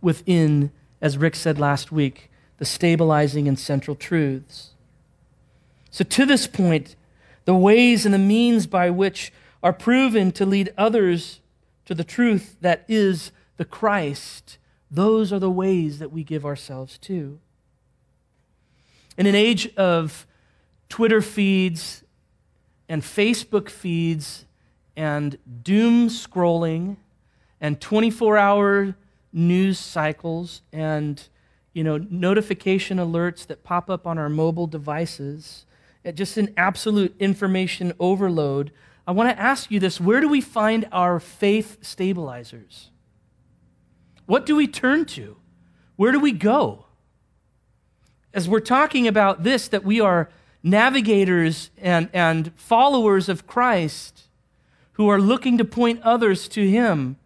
within, 0.00 0.72
as 1.00 1.16
Rick 1.16 1.36
said 1.36 1.58
last 1.58 1.92
week, 1.92 2.30
the 2.58 2.64
stabilizing 2.64 3.46
and 3.46 3.58
central 3.58 3.94
truths. 3.94 4.70
So, 5.90 6.04
to 6.04 6.26
this 6.26 6.46
point, 6.46 6.96
the 7.44 7.54
ways 7.54 8.04
and 8.04 8.12
the 8.12 8.18
means 8.18 8.66
by 8.66 8.90
which 8.90 9.32
are 9.62 9.72
proven 9.72 10.32
to 10.32 10.44
lead 10.44 10.72
others 10.76 11.40
to 11.84 11.94
the 11.94 12.04
truth 12.04 12.56
that 12.60 12.84
is 12.88 13.32
the 13.56 13.64
Christ, 13.64 14.58
those 14.90 15.32
are 15.32 15.38
the 15.38 15.50
ways 15.50 15.98
that 15.98 16.12
we 16.12 16.24
give 16.24 16.44
ourselves 16.44 16.98
to. 16.98 17.38
In 19.16 19.26
an 19.26 19.34
age 19.34 19.72
of 19.76 20.26
Twitter 20.88 21.20
feeds 21.20 22.02
and 22.88 23.02
Facebook 23.02 23.68
feeds 23.68 24.44
and 24.96 25.38
doom 25.62 26.08
scrolling 26.08 26.96
and 27.60 27.80
24 27.80 28.38
hour 28.38 28.94
news 29.32 29.78
cycles 29.78 30.62
and 30.72 31.28
you 31.72 31.84
know 31.84 31.98
notification 31.98 32.98
alerts 32.98 33.46
that 33.46 33.62
pop 33.62 33.88
up 33.88 34.06
on 34.06 34.18
our 34.18 34.28
mobile 34.28 34.66
devices 34.66 35.66
just 36.14 36.36
an 36.36 36.52
absolute 36.56 37.14
information 37.20 37.92
overload 38.00 38.72
I 39.10 39.12
want 39.12 39.28
to 39.30 39.42
ask 39.42 39.72
you 39.72 39.80
this 39.80 40.00
where 40.00 40.20
do 40.20 40.28
we 40.28 40.40
find 40.40 40.86
our 40.92 41.18
faith 41.18 41.78
stabilizers? 41.82 42.90
What 44.26 44.46
do 44.46 44.54
we 44.54 44.68
turn 44.68 45.04
to? 45.06 45.36
Where 45.96 46.12
do 46.12 46.20
we 46.20 46.30
go? 46.30 46.86
As 48.32 48.48
we're 48.48 48.60
talking 48.60 49.08
about 49.08 49.42
this, 49.42 49.66
that 49.66 49.82
we 49.82 50.00
are 50.00 50.30
navigators 50.62 51.70
and, 51.76 52.08
and 52.12 52.52
followers 52.54 53.28
of 53.28 53.48
Christ 53.48 54.28
who 54.92 55.08
are 55.08 55.20
looking 55.20 55.58
to 55.58 55.64
point 55.64 56.00
others 56.02 56.46
to 56.46 56.68
Him, 56.68 57.16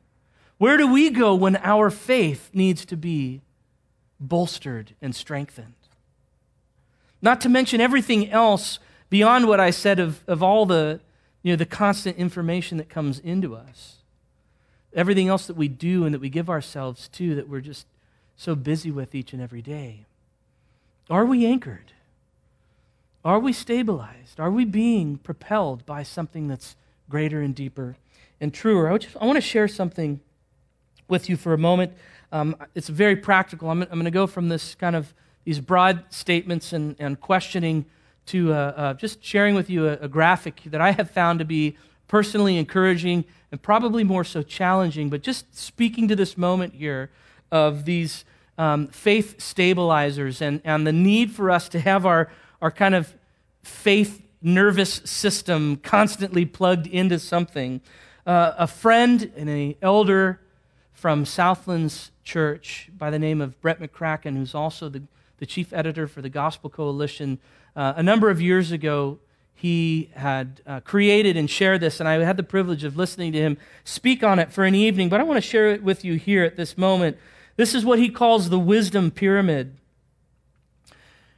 where 0.64 0.78
do 0.78 0.90
we 0.90 1.11
go 1.11 1.35
when 1.35 1.56
our 1.56 1.90
faith 1.90 2.49
needs 2.54 2.87
to 2.87 2.97
be 2.97 3.42
bolstered 4.18 4.94
and 5.02 5.14
strengthened? 5.14 5.75
Not 7.21 7.42
to 7.42 7.50
mention 7.50 7.83
everything 7.83 8.30
else 8.30 8.78
beyond 9.11 9.47
what 9.47 9.61
I 9.61 9.68
said 9.68 10.00
of, 10.00 10.25
of 10.26 10.42
all 10.42 10.64
the 10.64 11.00
you 11.42 11.52
know, 11.52 11.56
the 11.56 11.66
constant 11.66 12.16
information 12.16 12.78
that 12.78 12.88
comes 12.88 13.18
into 13.18 13.54
us. 13.54 13.97
Everything 14.94 15.28
else 15.28 15.47
that 15.49 15.56
we 15.59 15.68
do 15.68 16.06
and 16.06 16.14
that 16.14 16.21
we 16.23 16.30
give 16.30 16.49
ourselves 16.49 17.09
to 17.09 17.35
that 17.35 17.47
we're 17.47 17.61
just 17.61 17.87
so 18.35 18.54
busy 18.54 18.90
with 18.90 19.14
each 19.14 19.35
and 19.35 19.42
every 19.42 19.61
day. 19.61 20.06
Are 21.11 21.26
we 21.26 21.44
anchored? 21.44 21.92
Are 23.23 23.38
we 23.38 23.52
stabilized? 23.52 24.40
Are 24.40 24.50
we 24.50 24.64
being 24.64 25.18
propelled 25.18 25.85
by 25.85 26.04
something 26.04 26.49
that's 26.49 26.75
greater 27.11 27.42
and 27.42 27.54
deeper 27.54 27.97
and 28.40 28.54
truer? 28.54 28.90
I, 28.90 28.97
just, 28.97 29.14
I 29.21 29.26
want 29.26 29.37
to 29.37 29.42
share 29.42 29.68
something 29.68 30.21
with 31.14 31.28
you 31.28 31.37
for 31.37 31.52
a 31.52 31.59
moment. 31.59 31.92
Um, 32.33 32.56
it's 32.75 32.88
very 32.88 33.14
practical. 33.14 33.71
I'm, 33.71 33.83
I'm 33.83 33.88
going 33.90 34.04
to 34.04 34.11
go 34.11 34.26
from 34.26 34.49
this 34.49 34.75
kind 34.75 34.97
of 34.97 35.14
these 35.44 35.61
broad 35.61 36.02
statements 36.11 36.73
and, 36.73 36.97
and 36.99 37.21
questioning 37.21 37.87
to 38.26 38.52
uh, 38.52 38.56
uh, 38.56 38.94
just 38.94 39.23
sharing 39.23 39.54
with 39.54 39.71
you 39.71 39.87
a, 39.87 39.92
a, 39.99 40.09
graphic 40.09 40.62
that 40.66 40.80
I 40.80 40.90
have 40.90 41.09
found 41.09 41.38
to 41.38 41.44
be 41.44 41.76
personally 42.09 42.56
encouraging 42.56 43.26
and 43.52 43.62
probably 43.62 44.02
more 44.02 44.25
so 44.25 44.42
challenging, 44.42 45.09
but 45.09 45.23
just 45.23 45.56
speaking 45.56 46.09
to 46.09 46.16
this 46.16 46.37
moment 46.37 46.75
here 46.75 47.11
of 47.52 47.85
these 47.85 48.25
um, 48.59 48.88
faith 48.88 49.40
stabilizers 49.40 50.42
and, 50.42 50.61
and 50.64 50.85
the 50.85 50.92
need 50.92 51.30
for 51.30 51.49
us 51.49 51.68
to 51.68 51.78
have 51.78 52.04
our, 52.04 52.28
our 52.61 52.73
kind 52.73 52.97
of 52.97 53.14
faith 53.62 54.21
nervous 54.42 54.94
system 55.04 55.76
constantly 55.76 56.44
plugged 56.44 56.88
into 56.88 57.21
something. 57.21 57.80
Uh, 58.26 58.54
a 58.59 58.66
friend 58.66 59.30
and 59.37 59.49
an 59.49 59.76
elder 59.80 60.40
from 61.04 61.26
Southlands 61.26 62.12
Church 62.23 62.88
by 62.96 63.11
the 63.11 63.18
name 63.18 63.42
of 63.42 63.61
Brett 63.61 63.78
McCracken, 63.78 64.38
who's 64.38 64.54
also 64.54 64.88
the, 64.88 65.02
the 65.37 65.44
chief 65.44 65.70
editor 65.70 66.08
for 66.08 66.23
the 66.23 66.30
Gospel 66.30 66.70
Coalition, 66.70 67.38
uh, 67.76 67.92
a 67.94 68.02
number 68.02 68.30
of 68.30 68.40
years 68.40 68.73
ago, 68.73 69.18
he 69.54 70.08
had 70.14 70.62
uh, 70.66 70.80
created 70.80 71.37
and 71.37 71.50
shared 71.50 71.82
this, 71.82 72.00
and 72.00 72.08
I 72.08 72.25
had 72.25 72.38
the 72.38 72.42
privilege 72.42 72.84
of 72.84 72.96
listening 72.96 73.32
to 73.32 73.38
him 73.38 73.58
speak 73.84 74.25
on 74.25 74.38
it 74.38 74.50
for 74.50 74.64
an 74.64 74.75
evening, 74.75 75.11
but 75.11 75.20
I 75.20 75.25
want 75.25 75.37
to 75.37 75.46
share 75.46 75.73
it 75.73 75.82
with 75.82 76.06
you 76.06 76.14
here 76.14 76.42
at 76.42 76.56
this 76.56 76.78
moment. 76.78 77.18
This 77.56 77.75
is 77.75 77.84
what 77.84 77.99
he 77.99 78.08
calls 78.08 78.49
the 78.49 78.58
wisdom 78.58 79.11
pyramid. 79.11 79.76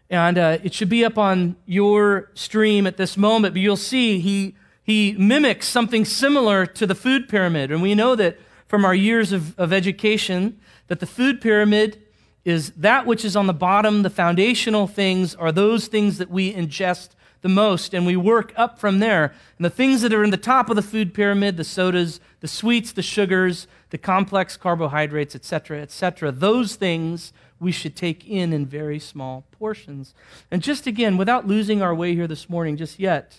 And 0.08 0.38
uh, 0.38 0.58
it 0.62 0.75
should 0.75 0.88
be 0.88 1.04
up 1.04 1.18
on 1.18 1.56
your 1.66 2.30
stream 2.35 2.87
at 2.87 2.99
this 2.99 3.16
moment, 3.16 3.54
but 3.54 3.61
you'll 3.61 3.75
see 3.75 4.20
he, 4.20 4.54
he 4.85 5.16
mimics 5.18 5.66
something 5.66 6.04
similar 6.04 6.66
to 6.66 6.87
the 6.87 6.94
food 6.94 7.28
pyramid. 7.28 7.73
And 7.73 7.82
we 7.82 7.96
know 7.96 8.14
that 8.14 8.38
from 8.66 8.85
our 8.85 8.94
years 8.94 9.32
of, 9.32 9.58
of 9.58 9.73
education 9.73 10.61
that 10.88 11.00
the 11.00 11.06
food 11.06 11.40
pyramid 11.40 12.02
is 12.44 12.70
that 12.73 13.06
which 13.06 13.25
is 13.25 13.35
on 13.35 13.49
the 13.49 13.52
bottom, 13.52 14.02
the 14.02 14.11
foundational 14.11 14.87
things, 14.87 15.35
are 15.35 15.50
those 15.50 15.88
things 15.88 16.18
that 16.18 16.30
we 16.30 16.52
ingest 16.52 17.11
the 17.42 17.49
most, 17.49 17.92
and 17.92 18.06
we 18.06 18.16
work 18.16 18.52
up 18.56 18.78
from 18.78 18.99
there. 18.99 19.35
And 19.58 19.64
the 19.64 19.70
things 19.70 20.02
that 20.02 20.12
are 20.12 20.25
in 20.25 20.30
the 20.30 20.37
top 20.37 20.70
of 20.70 20.76
the 20.76 20.82
food 20.82 21.12
pyramid, 21.12 21.56
the 21.56 21.64
sodas, 21.64 22.20
the 22.40 22.49
sweets, 22.49 22.92
the 22.92 23.02
sugars, 23.02 23.66
the 23.90 23.99
complex 23.99 24.56
carbohydrates, 24.56 25.35
etc., 25.35 25.80
etc., 25.80 26.32
those 26.32 26.76
things 26.76 27.32
we 27.58 27.73
should 27.73 27.96
take 27.96 28.28
in 28.28 28.52
in 28.52 28.66
very 28.66 28.99
small 28.99 29.44
portions. 29.52 30.14
And 30.50 30.62
just 30.62 30.87
again, 30.87 31.16
without 31.16 31.46
losing 31.46 31.82
our 31.82 31.94
way 31.94 32.14
here 32.14 32.26
this 32.26 32.49
morning 32.49 32.76
just 32.76 32.99
yet, 32.99 33.38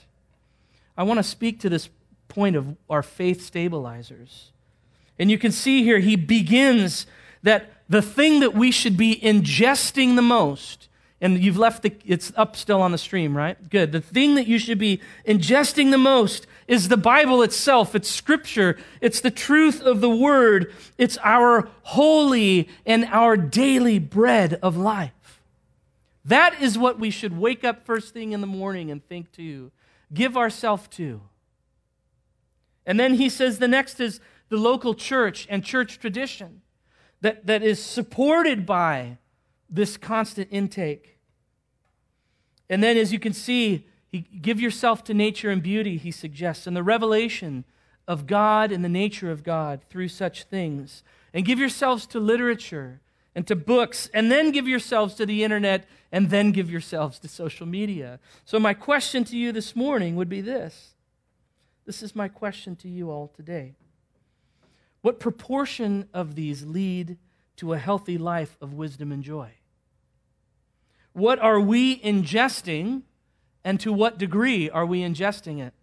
I 0.97 1.03
want 1.03 1.17
to 1.17 1.23
speak 1.23 1.59
to 1.61 1.69
this 1.69 1.89
point 2.27 2.55
of 2.55 2.75
our 2.89 3.03
faith 3.03 3.41
stabilizers. 3.45 4.51
And 5.19 5.31
you 5.31 5.37
can 5.37 5.51
see 5.51 5.83
here, 5.83 5.99
he 5.99 6.15
begins 6.15 7.07
that 7.43 7.71
the 7.89 8.01
thing 8.01 8.39
that 8.41 8.53
we 8.53 8.71
should 8.71 8.97
be 8.97 9.15
ingesting 9.15 10.15
the 10.15 10.21
most, 10.21 10.89
and 11.19 11.41
you've 11.41 11.57
left 11.57 11.83
the, 11.83 11.95
it's 12.05 12.31
up 12.35 12.55
still 12.55 12.81
on 12.81 12.91
the 12.91 12.97
stream, 12.97 13.35
right? 13.35 13.69
Good. 13.69 13.91
The 13.91 14.01
thing 14.01 14.35
that 14.35 14.47
you 14.47 14.59
should 14.59 14.77
be 14.77 15.01
ingesting 15.27 15.91
the 15.91 15.97
most 15.97 16.45
is 16.67 16.89
the 16.89 16.97
Bible 16.97 17.41
itself. 17.41 17.95
It's 17.95 18.09
Scripture. 18.09 18.77
It's 19.01 19.21
the 19.21 19.31
truth 19.31 19.81
of 19.81 20.01
the 20.01 20.09
Word. 20.09 20.73
It's 20.97 21.17
our 21.23 21.69
holy 21.83 22.69
and 22.85 23.05
our 23.05 23.37
daily 23.37 23.99
bread 23.99 24.59
of 24.61 24.77
life. 24.77 25.41
That 26.25 26.61
is 26.61 26.77
what 26.77 26.99
we 26.99 27.09
should 27.09 27.37
wake 27.37 27.63
up 27.63 27.85
first 27.85 28.13
thing 28.13 28.33
in 28.33 28.41
the 28.41 28.47
morning 28.47 28.91
and 28.91 29.03
think 29.07 29.31
to, 29.33 29.71
give 30.13 30.35
ourselves 30.35 30.87
to. 30.89 31.21
And 32.85 32.99
then 32.99 33.15
he 33.15 33.29
says 33.29 33.59
the 33.59 33.67
next 33.67 33.99
is 33.99 34.19
the 34.49 34.57
local 34.57 34.93
church 34.93 35.47
and 35.49 35.63
church 35.63 35.99
tradition 35.99 36.61
that, 37.21 37.45
that 37.47 37.63
is 37.63 37.83
supported 37.83 38.65
by 38.65 39.17
this 39.69 39.97
constant 39.97 40.47
intake. 40.51 41.17
And 42.69 42.83
then, 42.83 42.97
as 42.97 43.11
you 43.11 43.19
can 43.19 43.33
see, 43.33 43.87
he, 44.09 44.21
give 44.21 44.59
yourself 44.59 45.03
to 45.05 45.13
nature 45.13 45.49
and 45.49 45.61
beauty, 45.61 45.97
he 45.97 46.11
suggests, 46.11 46.67
and 46.67 46.75
the 46.75 46.83
revelation 46.83 47.65
of 48.07 48.25
God 48.25 48.71
and 48.71 48.83
the 48.83 48.89
nature 48.89 49.31
of 49.31 49.43
God 49.43 49.81
through 49.89 50.07
such 50.07 50.43
things. 50.43 51.03
And 51.33 51.45
give 51.45 51.59
yourselves 51.59 52.05
to 52.07 52.19
literature 52.19 53.01
and 53.35 53.45
to 53.45 53.55
books, 53.55 54.09
and 54.15 54.31
then 54.31 54.49
give 54.51 54.67
yourselves 54.67 55.13
to 55.13 55.23
the 55.23 55.43
internet, 55.43 55.87
and 56.11 56.31
then 56.31 56.51
give 56.51 56.71
yourselves 56.71 57.19
to 57.19 57.27
social 57.27 57.67
media. 57.67 58.19
So, 58.45 58.59
my 58.59 58.73
question 58.73 59.23
to 59.25 59.37
you 59.37 59.51
this 59.51 59.75
morning 59.75 60.15
would 60.15 60.29
be 60.29 60.41
this 60.41 60.95
this 61.85 62.03
is 62.03 62.15
my 62.15 62.27
question 62.27 62.75
to 62.77 62.89
you 62.89 63.09
all 63.09 63.29
today. 63.29 63.75
What 65.07 65.21
proportion 65.21 66.09
of 66.13 66.35
these 66.35 66.65
lead 66.65 67.17
to 67.55 67.71
a 67.71 67.77
healthy 67.77 68.17
life 68.17 68.57
of 68.59 68.73
wisdom 68.73 69.13
and 69.13 69.23
joy? 69.23 69.51
What 71.13 71.39
are 71.39 71.61
we 71.61 71.97
ingesting, 72.01 73.03
and 73.63 73.79
to 73.79 73.93
what 73.93 74.17
degree 74.17 74.69
are 74.69 74.85
we 74.85 75.03
ingesting 75.03 75.65
it? 75.65 75.73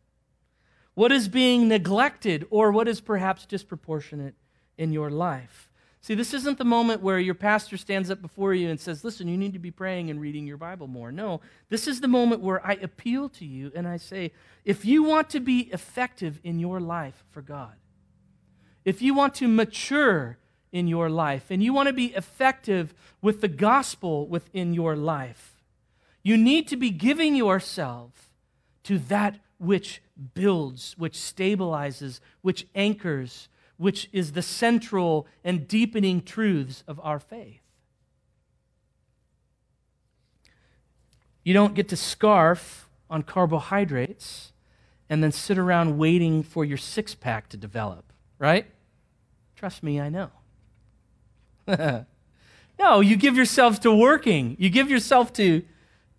What 0.93 1.11
is 1.11 1.29
being 1.29 1.69
neglected, 1.69 2.47
or 2.51 2.71
what 2.71 2.87
is 2.87 3.01
perhaps 3.01 3.47
disproportionate 3.47 4.35
in 4.77 4.93
your 4.93 5.09
life? 5.09 5.71
See, 6.03 6.15
this 6.15 6.35
isn't 6.35 6.59
the 6.59 6.65
moment 6.67 7.01
where 7.01 7.19
your 7.19 7.35
pastor 7.35 7.79
stands 7.79 8.11
up 8.11 8.21
before 8.21 8.53
you 8.53 8.69
and 8.69 8.79
says, 8.79 9.05
Listen, 9.05 9.27
you 9.27 9.39
need 9.39 9.55
to 9.55 9.59
be 9.59 9.71
praying 9.71 10.11
and 10.11 10.21
reading 10.21 10.47
your 10.47 10.59
Bible 10.59 10.87
more. 10.87 11.11
No, 11.11 11.41
this 11.71 11.89
is 11.89 12.03
the 12.03 12.09
moment 12.09 12.43
where 12.43 12.61
I 12.63 12.75
appeal 12.75 13.31
to 13.31 13.47
you 13.47 13.73
and 13.75 13.89
I 13.89 13.97
say, 13.97 14.33
If 14.67 14.85
you 14.85 15.03
want 15.03 15.31
to 15.31 15.41
be 15.41 15.61
effective 15.73 16.41
in 16.45 16.59
your 16.59 16.79
life 16.79 17.25
for 17.31 17.41
God, 17.41 17.77
if 18.85 19.01
you 19.01 19.15
want 19.15 19.35
to 19.37 19.49
mature 19.49 20.39
in 20.73 20.89
your 20.89 21.09
life 21.09 21.47
and 21.51 21.63
you 21.63 21.73
want 21.73 21.87
to 21.87 21.93
be 21.93 22.07
effective 22.15 22.95
with 23.23 23.41
the 23.41 23.49
gospel 23.49 24.27
within 24.27 24.75
your 24.75 24.97
life, 24.97 25.63
you 26.23 26.37
need 26.37 26.69
to 26.69 26.77
be 26.77 26.91
giving 26.91 27.37
yourself 27.37 28.31
to 28.83 28.99
that 28.99 29.39
which 29.59 30.03
builds, 30.35 30.95
which 30.99 31.15
stabilizes, 31.15 32.21
which 32.43 32.67
anchors, 32.75 33.49
which 33.77 34.09
is 34.13 34.33
the 34.33 34.43
central 34.43 35.27
and 35.43 35.67
deepening 35.67 36.23
truths 36.23 36.85
of 36.87 37.01
our 37.03 37.19
faith. 37.19 37.61
You 41.43 41.53
don't 41.53 41.75
get 41.75 41.89
to 41.91 41.97
scarf 41.97 42.89
on 43.11 43.23
carbohydrates 43.23 44.53
and 45.11 45.23
then 45.23 45.31
sit 45.33 45.59
around 45.59 45.99
waiting 45.99 46.43
for 46.43 46.65
your 46.65 46.79
six 46.79 47.15
pack 47.15 47.49
to 47.51 47.57
develop, 47.57 48.13
right? 48.39 48.67
Trust 49.57 49.83
me, 49.83 50.01
I 50.01 50.09
know. 50.09 50.31
no, 52.79 53.01
you 53.01 53.17
give 53.17 53.37
yourself 53.37 53.81
to 53.81 53.95
working. 53.95 54.57
You 54.59 54.71
give 54.71 54.91
yourself 54.91 55.33
to, 55.35 55.63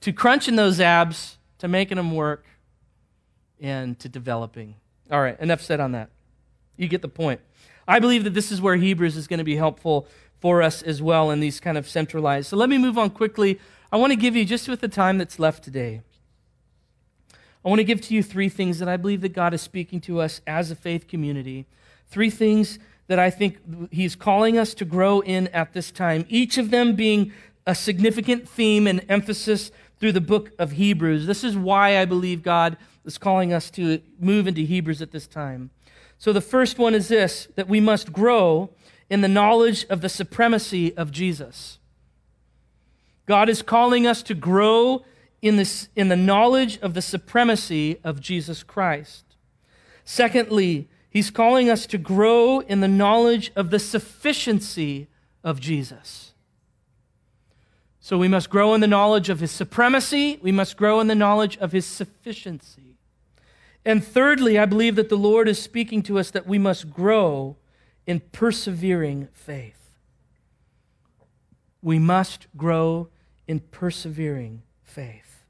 to 0.01 0.13
crunching 0.13 0.55
those 0.55 0.79
abs, 0.79 1.37
to 1.59 1.67
making 1.67 1.97
them 1.97 2.15
work, 2.15 2.45
and 3.59 3.97
to 3.99 4.09
developing. 4.09 4.75
All 5.11 5.21
right, 5.21 5.39
enough 5.39 5.61
said 5.61 5.79
on 5.79 5.91
that. 5.91 6.09
You 6.77 6.87
get 6.87 7.01
the 7.01 7.07
point. 7.07 7.41
I 7.87 7.99
believe 7.99 8.23
that 8.23 8.33
this 8.33 8.51
is 8.51 8.61
where 8.61 8.75
Hebrews 8.75 9.15
is 9.15 9.27
going 9.27 9.37
to 9.37 9.43
be 9.43 9.55
helpful 9.55 10.07
for 10.39 10.61
us 10.61 10.81
as 10.81 11.01
well 11.01 11.31
in 11.31 11.39
these 11.39 11.59
kind 11.59 11.77
of 11.77 11.87
centralized. 11.87 12.47
So 12.47 12.57
let 12.57 12.69
me 12.69 12.77
move 12.77 12.97
on 12.97 13.09
quickly. 13.09 13.59
I 13.91 13.97
want 13.97 14.11
to 14.11 14.17
give 14.17 14.35
you, 14.35 14.45
just 14.45 14.67
with 14.67 14.81
the 14.81 14.87
time 14.87 15.17
that's 15.17 15.39
left 15.39 15.63
today, 15.63 16.01
I 17.63 17.69
want 17.69 17.79
to 17.79 17.83
give 17.83 18.01
to 18.01 18.13
you 18.13 18.21
three 18.21 18.49
things 18.49 18.79
that 18.79 18.89
I 18.89 18.97
believe 18.97 19.21
that 19.21 19.33
God 19.33 19.53
is 19.53 19.61
speaking 19.61 19.99
to 20.01 20.21
us 20.21 20.41
as 20.45 20.69
a 20.69 20.75
faith 20.75 21.07
community. 21.07 21.65
Three 22.07 22.29
things 22.29 22.77
that 23.07 23.19
I 23.19 23.29
think 23.29 23.91
He's 23.91 24.15
calling 24.15 24.57
us 24.57 24.73
to 24.75 24.85
grow 24.85 25.19
in 25.19 25.47
at 25.49 25.73
this 25.73 25.91
time, 25.91 26.25
each 26.29 26.57
of 26.57 26.71
them 26.71 26.95
being 26.95 27.31
a 27.67 27.75
significant 27.75 28.47
theme 28.47 28.87
and 28.87 29.05
emphasis 29.09 29.71
through 29.99 30.11
the 30.11 30.21
book 30.21 30.51
of 30.59 30.73
Hebrews. 30.73 31.25
This 31.25 31.43
is 31.43 31.57
why 31.57 31.99
I 31.99 32.05
believe 32.05 32.43
God 32.43 32.77
is 33.05 33.17
calling 33.17 33.53
us 33.53 33.69
to 33.71 34.01
move 34.19 34.47
into 34.47 34.61
Hebrews 34.61 35.01
at 35.01 35.11
this 35.11 35.27
time. 35.27 35.71
So 36.17 36.33
the 36.33 36.41
first 36.41 36.77
one 36.77 36.93
is 36.93 37.07
this 37.07 37.47
that 37.55 37.67
we 37.67 37.79
must 37.79 38.11
grow 38.11 38.71
in 39.09 39.21
the 39.21 39.27
knowledge 39.27 39.85
of 39.85 40.01
the 40.01 40.09
supremacy 40.09 40.95
of 40.97 41.11
Jesus. 41.11 41.79
God 43.25 43.49
is 43.49 43.61
calling 43.61 44.05
us 44.05 44.21
to 44.23 44.33
grow 44.33 45.03
in, 45.41 45.57
this, 45.57 45.89
in 45.95 46.09
the 46.09 46.15
knowledge 46.15 46.77
of 46.79 46.93
the 46.93 47.01
supremacy 47.01 47.99
of 48.03 48.19
Jesus 48.19 48.63
Christ. 48.63 49.25
Secondly, 50.03 50.89
he's 51.15 51.31
calling 51.31 51.69
us 51.69 51.85
to 51.85 51.97
grow 51.97 52.59
in 52.59 52.81
the 52.81 52.89
knowledge 52.89 53.49
of 53.55 53.69
the 53.69 53.79
sufficiency 53.79 55.07
of 55.45 55.61
Jesus. 55.61 56.33
So 58.01 58.17
we 58.17 58.27
must 58.27 58.49
grow 58.49 58.73
in 58.73 58.81
the 58.81 58.87
knowledge 58.87 59.29
of 59.29 59.39
his 59.39 59.49
supremacy, 59.49 60.37
we 60.41 60.51
must 60.51 60.75
grow 60.75 60.99
in 60.99 61.07
the 61.07 61.15
knowledge 61.15 61.57
of 61.59 61.71
his 61.71 61.85
sufficiency. 61.85 62.97
And 63.85 64.03
thirdly, 64.03 64.59
I 64.59 64.65
believe 64.65 64.97
that 64.97 65.07
the 65.07 65.15
Lord 65.15 65.47
is 65.47 65.57
speaking 65.57 66.03
to 66.03 66.19
us 66.19 66.31
that 66.31 66.47
we 66.47 66.57
must 66.57 66.91
grow 66.91 67.55
in 68.05 68.19
persevering 68.19 69.29
faith. 69.31 69.91
We 71.81 71.97
must 71.97 72.47
grow 72.57 73.07
in 73.47 73.61
persevering 73.61 74.63
faith. 74.83 75.45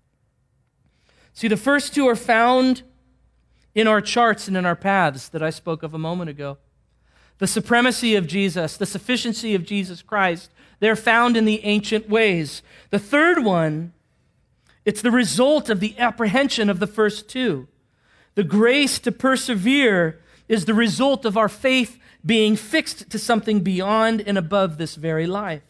See, 1.34 1.48
the 1.48 1.58
first 1.58 1.96
two 1.96 2.08
are 2.08 2.16
found 2.16 2.84
in 3.76 3.88
our 3.88 4.02
charts 4.02 4.48
and 4.48 4.56
in 4.56 4.66
our 4.66 4.76
paths 4.76 5.28
that 5.28 5.44
I 5.44 5.50
spoke 5.52 5.84
of 5.84 5.94
a 5.94 6.00
moment 6.00 6.30
ago. 6.30 6.58
The 7.38 7.48
supremacy 7.48 8.16
of 8.16 8.26
Jesus, 8.26 8.78
the 8.78 8.86
sufficiency 8.86 9.54
of 9.54 9.66
Jesus 9.66 10.02
Christ, 10.02 10.50
they're 10.80 10.96
found 10.96 11.36
in 11.36 11.44
the 11.44 11.64
ancient 11.66 12.10
ways. 12.10 12.64
The 12.90 13.00
third 13.00 13.44
one, 13.44 13.94
it's 14.86 15.02
the 15.02 15.12
result 15.12 15.70
of 15.70 15.82
the 15.82 15.98
apprehension 16.00 16.70
of 16.70 16.80
the 16.80 16.88
first 16.88 17.28
two. 17.28 17.68
The 18.36 18.44
grace 18.44 18.98
to 19.00 19.12
persevere 19.12 20.22
is 20.48 20.66
the 20.66 20.74
result 20.74 21.26
of 21.26 21.38
our 21.38 21.50
faith 21.50 22.00
being 22.26 22.56
fixed 22.56 23.10
to 23.10 23.20
something 23.20 23.60
beyond 23.60 24.22
and 24.26 24.38
above 24.38 24.78
this 24.78 24.96
very 24.96 25.28
life. 25.28 25.64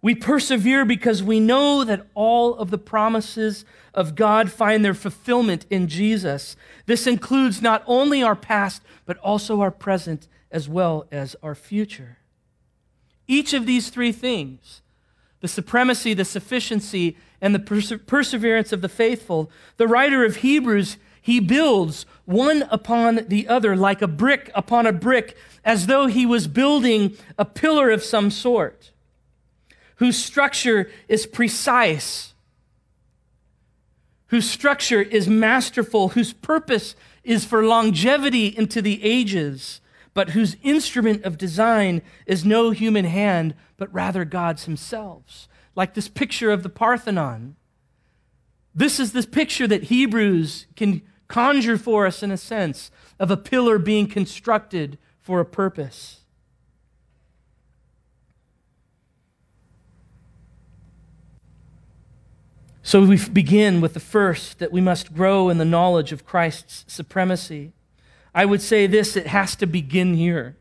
We 0.00 0.14
persevere 0.14 0.84
because 0.84 1.22
we 1.22 1.40
know 1.40 1.84
that 1.84 2.06
all 2.14 2.54
of 2.56 2.70
the 2.70 2.78
promises 2.78 3.64
of 3.94 4.14
God 4.14 4.50
find 4.50 4.84
their 4.84 4.94
fulfillment 4.94 5.66
in 5.70 5.88
Jesus. 5.88 6.56
This 6.86 7.06
includes 7.06 7.62
not 7.62 7.82
only 7.86 8.22
our 8.22 8.36
past, 8.36 8.82
but 9.06 9.16
also 9.18 9.60
our 9.60 9.70
present 9.70 10.28
as 10.50 10.68
well 10.68 11.06
as 11.10 11.36
our 11.42 11.54
future. 11.54 12.18
Each 13.26 13.52
of 13.52 13.66
these 13.66 13.90
three 13.90 14.12
things 14.12 14.82
the 15.40 15.48
supremacy, 15.48 16.14
the 16.14 16.24
sufficiency, 16.24 17.18
and 17.38 17.54
the 17.54 17.58
perse- 17.58 17.92
perseverance 18.06 18.72
of 18.72 18.80
the 18.80 18.88
faithful 18.88 19.50
the 19.76 19.86
writer 19.86 20.24
of 20.24 20.36
Hebrews 20.36 20.96
he 21.24 21.40
builds 21.40 22.04
one 22.26 22.66
upon 22.70 23.28
the 23.28 23.48
other 23.48 23.74
like 23.74 24.02
a 24.02 24.06
brick 24.06 24.50
upon 24.54 24.86
a 24.86 24.92
brick, 24.92 25.38
as 25.64 25.86
though 25.86 26.06
he 26.06 26.26
was 26.26 26.46
building 26.46 27.16
a 27.38 27.46
pillar 27.46 27.90
of 27.90 28.04
some 28.04 28.30
sort, 28.30 28.92
whose 29.96 30.22
structure 30.22 30.90
is 31.08 31.24
precise, 31.24 32.33
whose 34.28 34.48
structure 34.48 35.02
is 35.02 35.28
masterful, 35.28 36.10
whose 36.10 36.32
purpose 36.32 36.96
is 37.22 37.44
for 37.44 37.64
longevity 37.64 38.46
into 38.46 38.80
the 38.80 39.02
ages, 39.04 39.80
but 40.12 40.30
whose 40.30 40.56
instrument 40.62 41.24
of 41.24 41.38
design 41.38 42.02
is 42.26 42.44
no 42.44 42.70
human 42.70 43.04
hand, 43.04 43.54
but 43.76 43.92
rather 43.92 44.24
God's 44.24 44.64
Himself. 44.64 45.48
Like 45.76 45.94
this 45.94 46.08
picture 46.08 46.50
of 46.50 46.62
the 46.62 46.68
Parthenon. 46.68 47.56
This 48.74 48.98
is 48.98 49.12
this 49.12 49.26
picture 49.26 49.66
that 49.66 49.84
Hebrews 49.84 50.66
can 50.76 51.02
conjure 51.28 51.78
for 51.78 52.06
us, 52.06 52.22
in 52.22 52.30
a 52.30 52.36
sense, 52.36 52.90
of 53.18 53.30
a 53.30 53.36
pillar 53.36 53.78
being 53.78 54.06
constructed 54.06 54.98
for 55.20 55.40
a 55.40 55.44
purpose. 55.44 56.23
So 62.86 63.02
we 63.02 63.16
begin 63.16 63.80
with 63.80 63.94
the 63.94 63.98
first 63.98 64.58
that 64.58 64.70
we 64.70 64.82
must 64.82 65.14
grow 65.14 65.48
in 65.48 65.56
the 65.56 65.64
knowledge 65.64 66.12
of 66.12 66.26
Christ's 66.26 66.84
supremacy. 66.86 67.72
I 68.34 68.44
would 68.44 68.60
say 68.60 68.86
this 68.86 69.16
it 69.16 69.28
has 69.28 69.56
to 69.56 69.66
begin 69.66 70.12
here. 70.12 70.54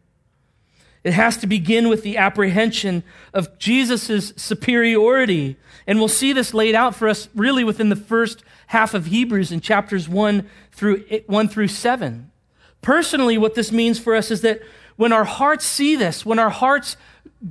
It 1.03 1.11
has 1.11 1.35
to 1.37 1.47
begin 1.47 1.89
with 1.89 2.01
the 2.01 2.15
apprehension 2.15 3.03
of 3.33 3.59
Jesus' 3.59 4.31
superiority. 4.37 5.57
And 5.85 5.99
we'll 5.99 6.07
see 6.07 6.31
this 6.31 6.53
laid 6.53 6.75
out 6.75 6.95
for 6.95 7.09
us 7.09 7.27
really 7.35 7.65
within 7.65 7.89
the 7.89 7.97
first 7.97 8.41
half 8.67 8.93
of 8.93 9.07
Hebrews 9.07 9.51
in 9.51 9.59
chapters 9.59 10.07
1 10.07 10.49
through 10.71 11.03
1 11.27 11.49
through 11.49 11.67
7. 11.67 12.31
Personally, 12.81 13.37
what 13.37 13.55
this 13.55 13.73
means 13.73 13.99
for 13.99 14.15
us 14.15 14.31
is 14.31 14.39
that 14.41 14.61
when 14.95 15.11
our 15.11 15.25
hearts 15.25 15.65
see 15.65 15.97
this, 15.97 16.25
when 16.25 16.39
our 16.39 16.49
hearts 16.49 16.95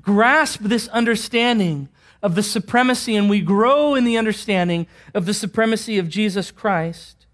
grasp 0.01 0.63
this 0.63 0.89
understanding 0.89 1.91
of 2.23 2.35
the 2.35 2.43
supremacy 2.43 3.17
and 3.17 3.29
we 3.29 3.41
grow 3.41 3.95
in 3.95 4.05
the 4.05 4.17
understanding 4.17 4.87
of 5.13 5.27
the 5.27 5.35
supremacy 5.35 5.99
of 5.99 6.09
Jesus 6.09 6.51
Christ, 6.51 7.27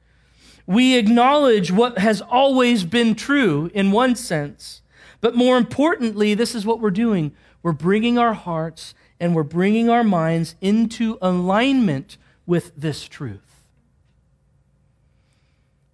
We 0.66 0.98
acknowledge 0.98 1.72
what 1.72 1.96
has 1.96 2.20
always 2.20 2.84
been 2.84 3.14
true 3.14 3.70
in 3.72 3.90
one 3.90 4.14
sense. 4.14 4.82
But 5.22 5.34
more 5.34 5.56
importantly, 5.56 6.34
this 6.34 6.54
is 6.54 6.66
what 6.66 6.78
we're 6.78 6.90
doing. 6.90 7.32
We're 7.62 7.72
bringing 7.72 8.18
our 8.18 8.34
hearts 8.34 8.94
and 9.18 9.34
we're 9.34 9.44
bringing 9.44 9.88
our 9.88 10.04
minds 10.04 10.56
into 10.60 11.16
alignment 11.22 12.18
with 12.46 12.72
this 12.76 13.08
truth. 13.08 13.62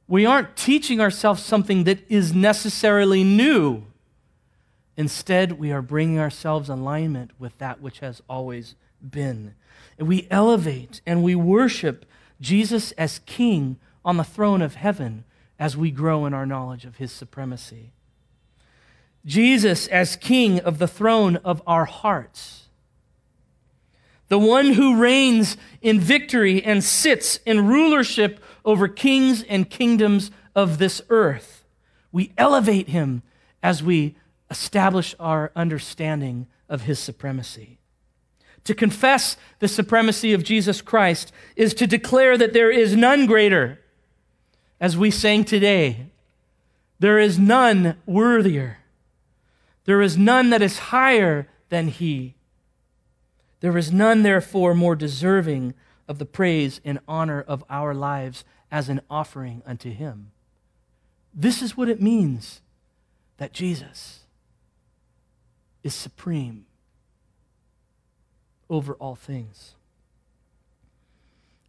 We 0.06 0.26
aren't 0.26 0.56
teaching 0.56 1.00
ourselves 1.00 1.42
something 1.42 1.84
that 1.84 2.00
is 2.10 2.34
necessarily 2.34 3.24
new. 3.24 3.84
Instead, 4.96 5.52
we 5.52 5.72
are 5.72 5.82
bringing 5.82 6.18
ourselves 6.18 6.68
alignment 6.68 7.30
with 7.38 7.56
that 7.58 7.80
which 7.80 8.00
has 8.00 8.22
always 8.28 8.74
been. 9.10 9.54
We 9.98 10.26
elevate 10.30 11.00
and 11.06 11.22
we 11.22 11.34
worship 11.34 12.04
Jesus 12.40 12.92
as 12.92 13.20
King 13.20 13.78
on 14.04 14.16
the 14.16 14.24
throne 14.24 14.62
of 14.62 14.74
heaven 14.74 15.24
as 15.58 15.76
we 15.76 15.90
grow 15.90 16.26
in 16.26 16.34
our 16.34 16.46
knowledge 16.46 16.84
of 16.84 16.96
his 16.96 17.12
supremacy. 17.12 17.92
Jesus 19.24 19.86
as 19.86 20.16
King 20.16 20.60
of 20.60 20.78
the 20.78 20.88
throne 20.88 21.36
of 21.36 21.62
our 21.66 21.84
hearts. 21.84 22.68
The 24.28 24.38
one 24.38 24.72
who 24.72 25.00
reigns 25.00 25.56
in 25.80 26.00
victory 26.00 26.62
and 26.62 26.82
sits 26.82 27.38
in 27.46 27.66
rulership 27.66 28.42
over 28.64 28.88
kings 28.88 29.42
and 29.44 29.68
kingdoms 29.68 30.30
of 30.54 30.78
this 30.78 31.02
earth. 31.08 31.64
We 32.10 32.32
elevate 32.36 32.88
him 32.88 33.22
as 33.62 33.82
we 33.82 34.16
establish 34.50 35.14
our 35.18 35.52
understanding 35.56 36.46
of 36.68 36.82
his 36.82 36.98
supremacy. 36.98 37.78
To 38.64 38.74
confess 38.74 39.36
the 39.58 39.68
supremacy 39.68 40.32
of 40.32 40.42
Jesus 40.42 40.80
Christ 40.80 41.32
is 41.54 41.74
to 41.74 41.86
declare 41.86 42.38
that 42.38 42.52
there 42.52 42.70
is 42.70 42.96
none 42.96 43.26
greater. 43.26 43.78
As 44.80 44.96
we 44.96 45.10
sang 45.10 45.44
today, 45.44 46.06
there 46.98 47.18
is 47.18 47.38
none 47.38 47.96
worthier. 48.06 48.78
There 49.84 50.00
is 50.00 50.16
none 50.16 50.50
that 50.50 50.62
is 50.62 50.78
higher 50.78 51.48
than 51.68 51.88
he. 51.88 52.36
There 53.60 53.76
is 53.76 53.92
none, 53.92 54.22
therefore, 54.22 54.74
more 54.74 54.96
deserving 54.96 55.74
of 56.08 56.18
the 56.18 56.26
praise 56.26 56.80
and 56.84 56.98
honor 57.06 57.42
of 57.42 57.64
our 57.68 57.94
lives 57.94 58.44
as 58.70 58.88
an 58.88 59.00
offering 59.10 59.62
unto 59.66 59.90
him. 59.90 60.32
This 61.34 61.60
is 61.60 61.76
what 61.76 61.88
it 61.88 62.00
means 62.00 62.60
that 63.36 63.52
Jesus 63.52 64.20
is 65.82 65.94
supreme 65.94 66.66
over 68.68 68.94
all 68.94 69.14
things. 69.14 69.74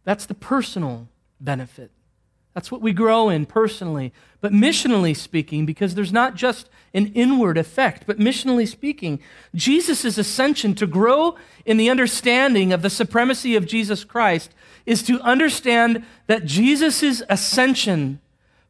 That's 0.04 0.26
the 0.26 0.34
personal 0.34 1.08
benefit. 1.40 1.90
That's 2.54 2.72
what 2.72 2.80
we 2.80 2.94
grow 2.94 3.28
in 3.28 3.44
personally. 3.44 4.14
But 4.40 4.52
missionally 4.52 5.14
speaking, 5.14 5.66
because 5.66 5.94
there's 5.94 6.12
not 6.12 6.36
just 6.36 6.70
an 6.94 7.12
inward 7.12 7.58
effect, 7.58 8.04
but 8.06 8.18
missionally 8.18 8.66
speaking, 8.66 9.20
Jesus' 9.54 10.16
ascension 10.16 10.74
to 10.76 10.86
grow 10.86 11.36
in 11.66 11.76
the 11.76 11.90
understanding 11.90 12.72
of 12.72 12.80
the 12.80 12.88
supremacy 12.88 13.56
of 13.56 13.66
Jesus 13.66 14.04
Christ 14.04 14.54
is 14.86 15.02
to 15.02 15.20
understand 15.20 16.02
that 16.28 16.46
Jesus' 16.46 17.22
ascension 17.28 18.20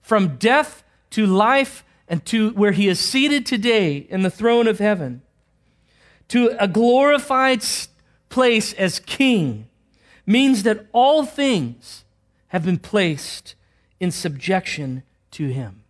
from 0.00 0.36
death 0.36 0.82
to 1.10 1.24
life 1.24 1.84
and 2.08 2.24
to 2.26 2.50
where 2.50 2.72
he 2.72 2.88
is 2.88 2.98
seated 2.98 3.46
today 3.46 3.98
in 4.08 4.22
the 4.22 4.30
throne 4.30 4.66
of 4.66 4.78
heaven, 4.78 5.22
to 6.28 6.56
a 6.58 6.66
glorified 6.66 7.62
place 8.28 8.72
as 8.74 8.98
king, 9.00 9.68
means 10.26 10.64
that 10.64 10.86
all 10.92 11.24
things 11.24 12.04
have 12.48 12.64
been 12.64 12.78
placed 12.78 13.54
in 14.00 14.10
subjection 14.10 15.02
to 15.32 15.48
him. 15.48 15.82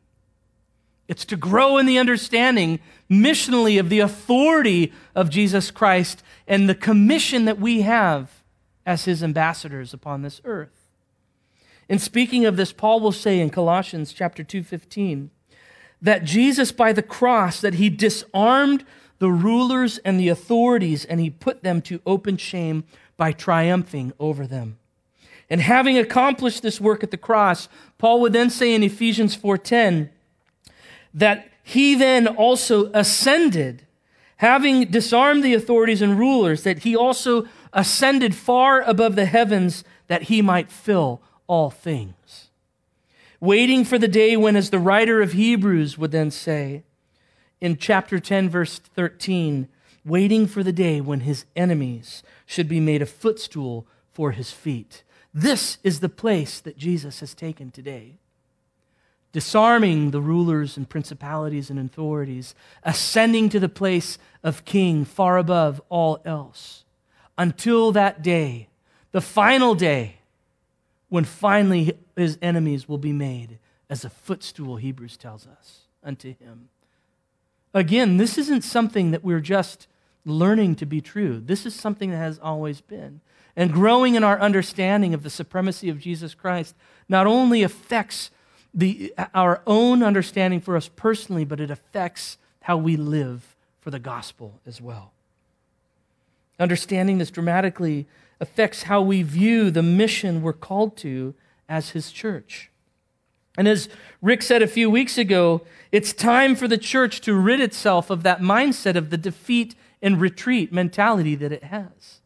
It's 1.09 1.25
to 1.27 1.37
grow 1.37 1.79
in 1.79 1.87
the 1.87 1.99
understanding 1.99 2.81
missionally 3.11 3.79
of 3.79 3.89
the 3.89 4.01
authority 4.01 4.93
of 5.15 5.31
Jesus 5.31 5.71
Christ 5.71 6.23
and 6.49 6.69
the 6.69 6.75
commission 6.75 7.45
that 7.45 7.61
we 7.61 7.83
have 7.83 8.43
as 8.85 9.05
his 9.05 9.23
ambassadors 9.23 9.95
upon 9.95 10.23
this 10.23 10.41
earth. 10.45 10.91
In 11.89 11.99
speaking 11.99 12.45
of 12.45 12.57
this, 12.57 12.73
Paul 12.73 13.01
will 13.01 13.13
say 13.13 13.41
in 13.41 13.51
Colossians 13.51 14.13
chapter 14.13 14.43
2:15 14.43 15.31
that 16.03 16.25
Jesus 16.25 16.73
by 16.73 16.93
the 16.93 17.03
cross 17.03 17.61
that 17.61 17.75
he 17.75 17.89
disarmed 17.89 18.85
the 19.19 19.31
rulers 19.31 19.99
and 19.99 20.21
the 20.21 20.29
authorities 20.29 21.05
and 21.05 21.21
he 21.21 21.31
put 21.31 21.63
them 21.63 21.81
to 21.83 22.01
open 22.07 22.37
shame 22.37 22.85
by 23.17 23.33
triumphing 23.33 24.13
over 24.19 24.47
them. 24.47 24.79
And 25.49 25.61
having 25.61 25.97
accomplished 25.97 26.63
this 26.63 26.81
work 26.81 27.03
at 27.03 27.11
the 27.11 27.17
cross, 27.17 27.69
Paul 27.99 28.21
would 28.21 28.33
then 28.33 28.51
say 28.51 28.75
in 28.75 28.83
Ephesians 28.83 29.35
4:10 29.37 30.11
that 31.15 31.49
he 31.63 31.95
then 31.95 32.27
also 32.27 32.91
ascended, 32.93 33.87
having 34.37 34.87
disarmed 34.87 35.43
the 35.43 35.55
authorities 35.55 36.03
and 36.03 36.19
rulers, 36.19 36.63
that 36.65 36.81
he 36.81 36.95
also 36.95 37.47
ascended 37.73 38.35
far 38.35 38.83
above 38.83 39.17
the 39.17 39.25
heavens 39.25 39.85
that 40.09 40.25
he 40.25 40.43
might 40.43 40.71
fill 40.71 41.21
all 41.47 41.71
things. 41.71 42.51
Waiting 43.41 43.85
for 43.85 43.99
the 43.99 44.09
day 44.09 44.37
when, 44.37 44.57
as 44.57 44.71
the 44.71 44.79
writer 44.79 45.23
of 45.23 45.33
Hebrews 45.33 45.97
would 45.99 46.11
then 46.11 46.31
say 46.31 46.83
in 47.61 47.77
chapter 47.77 48.19
10, 48.19 48.49
verse 48.51 48.79
13, 48.79 49.69
waiting 50.05 50.47
for 50.47 50.63
the 50.63 50.73
day 50.73 51.01
when 51.01 51.21
his 51.21 51.45
enemies 51.55 52.23
should 52.45 52.69
be 52.69 52.81
made 52.81 53.03
a 53.03 53.07
footstool 53.07 53.87
for 54.13 54.33
his 54.33 54.51
feet. 54.51 55.03
This 55.33 55.79
is 55.83 56.01
the 56.01 56.09
place 56.09 56.61
that 56.61 56.79
Jesus 56.79 57.21
has 57.21 57.35
taken 57.35 57.71
today. 57.71 58.19
Disarming 59.33 60.13
the 60.13 60.21
rulers 60.21 60.77
and 60.77 60.89
principalities 60.89 61.69
and 61.69 61.79
authorities, 61.79 62.55
ascending 62.83 63.51
to 63.51 63.61
the 63.61 63.69
place 63.69 64.17
of 64.43 64.65
king 64.65 65.05
far 65.05 65.37
above 65.37 65.83
all 65.89 66.23
else, 66.25 66.85
until 67.37 67.93
that 67.93 68.23
day, 68.23 68.69
the 69.13 69.21
final 69.21 69.75
day, 69.75 70.17
when 71.09 71.25
finally 71.25 71.99
his 72.17 72.39
enemies 72.41 72.89
will 72.89 72.99
be 72.99 73.13
made 73.13 73.59
as 73.89 74.05
a 74.05 74.11
footstool, 74.11 74.77
Hebrews 74.77 75.17
tells 75.17 75.47
us, 75.47 75.83
unto 76.03 76.35
him. 76.35 76.69
Again, 77.77 78.17
this 78.17 78.39
isn't 78.39 78.63
something 78.63 79.11
that 79.11 79.23
we're 79.23 79.39
just 79.39 79.87
learning 80.25 80.77
to 80.77 80.87
be 80.87 81.03
true. 81.03 81.43
This 81.45 81.67
is 81.67 81.75
something 81.75 82.11
that 82.11 82.17
has 82.17 82.39
always 82.39 82.81
been 82.81 83.21
and 83.55 83.71
growing 83.71 84.15
in 84.15 84.25
our 84.25 84.41
understanding 84.41 85.13
of 85.13 85.23
the 85.23 85.29
supremacy 85.29 85.91
of 85.91 86.01
Jesus 86.01 86.33
Christ 86.33 86.75
not 87.07 87.27
only 87.27 87.63
affects 87.63 88.31
the, 88.73 89.13
our 89.35 89.61
own 89.67 90.03
understanding 90.03 90.59
for 90.59 90.75
us 90.75 90.89
personally, 90.89 91.45
but 91.45 91.61
it 91.61 91.71
affects 91.71 92.39
how 92.63 92.79
we 92.79 92.97
live 92.97 93.55
for 93.83 93.91
the 93.91 93.99
gospel 93.99 94.59
as 94.67 94.81
well. 94.81 95.13
Understanding 96.59 97.19
this 97.19 97.31
dramatically 97.31 98.07
affects 98.41 98.85
how 98.85 99.03
we 99.03 99.23
view 99.23 99.71
the 99.71 99.83
mission 99.83 100.41
we're 100.41 100.55
called 100.55 100.97
to 100.97 101.35
as 101.69 101.91
his 101.91 102.11
church. 102.11 102.71
And 103.57 103.67
as 103.67 103.89
Rick 104.21 104.43
said 104.43 104.63
a 104.63 104.67
few 104.67 104.91
weeks 104.91 105.17
ago, 105.19 105.63
it's 105.93 106.13
time 106.13 106.55
for 106.55 106.69
the 106.69 106.79
church 106.79 107.21
to 107.23 107.35
rid 107.35 107.61
itself 107.61 108.11
of 108.11 108.23
that 108.23 108.41
mindset 108.41 108.97
of 108.97 109.11
the 109.11 109.17
defeat 109.17 109.75
and 110.03 110.21
retreat 110.21 110.73
mentality 110.73 111.35
that 111.37 111.53
it 111.53 111.65
has. 111.65 112.21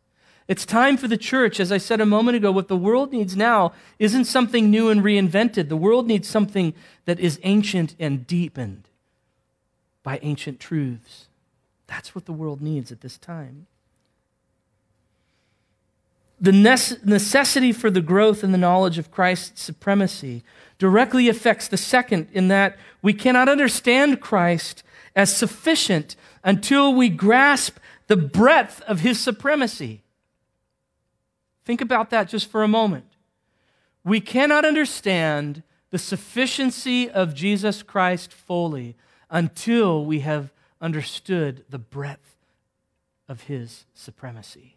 It's 0.48 0.66
time 0.66 0.96
for 0.96 1.06
the 1.06 1.16
church, 1.16 1.60
as 1.60 1.70
I 1.70 1.78
said 1.78 2.00
a 2.00 2.06
moment 2.06 2.36
ago, 2.36 2.50
what 2.50 2.66
the 2.66 2.76
world 2.76 3.12
needs 3.12 3.36
now 3.36 3.72
isn't 4.00 4.24
something 4.24 4.68
new 4.68 4.88
and 4.88 5.00
reinvented. 5.00 5.68
The 5.68 5.76
world 5.76 6.08
needs 6.08 6.26
something 6.26 6.74
that 7.04 7.20
is 7.20 7.38
ancient 7.44 7.94
and 8.00 8.26
deepened 8.26 8.88
by 10.02 10.18
ancient 10.22 10.58
truths. 10.58 11.28
That's 11.86 12.16
what 12.16 12.26
the 12.26 12.32
world 12.32 12.60
needs 12.60 12.90
at 12.90 13.00
this 13.00 13.16
time. 13.16 13.66
The 16.40 16.52
necessity 16.52 17.70
for 17.70 17.90
the 17.90 18.00
growth 18.00 18.42
in 18.42 18.50
the 18.50 18.58
knowledge 18.58 18.98
of 18.98 19.12
Christ's 19.12 19.62
supremacy 19.62 20.42
directly 20.80 21.28
affects 21.28 21.68
the 21.68 21.76
second, 21.76 22.26
in 22.32 22.48
that 22.48 22.76
we 23.02 23.12
cannot 23.12 23.50
understand 23.50 24.20
Christ 24.20 24.82
as 25.14 25.36
sufficient 25.36 26.16
until 26.42 26.94
we 26.94 27.10
grasp 27.10 27.76
the 28.06 28.16
breadth 28.16 28.80
of 28.88 29.00
his 29.00 29.20
supremacy. 29.20 30.02
Think 31.66 31.82
about 31.82 32.08
that 32.10 32.28
just 32.28 32.50
for 32.50 32.62
a 32.62 32.68
moment. 32.68 33.04
We 34.02 34.20
cannot 34.20 34.64
understand 34.64 35.62
the 35.90 35.98
sufficiency 35.98 37.10
of 37.10 37.34
Jesus 37.34 37.82
Christ 37.82 38.32
fully 38.32 38.96
until 39.28 40.04
we 40.04 40.20
have 40.20 40.50
understood 40.80 41.62
the 41.68 41.78
breadth 41.78 42.36
of 43.28 43.42
his 43.42 43.84
supremacy. 43.92 44.76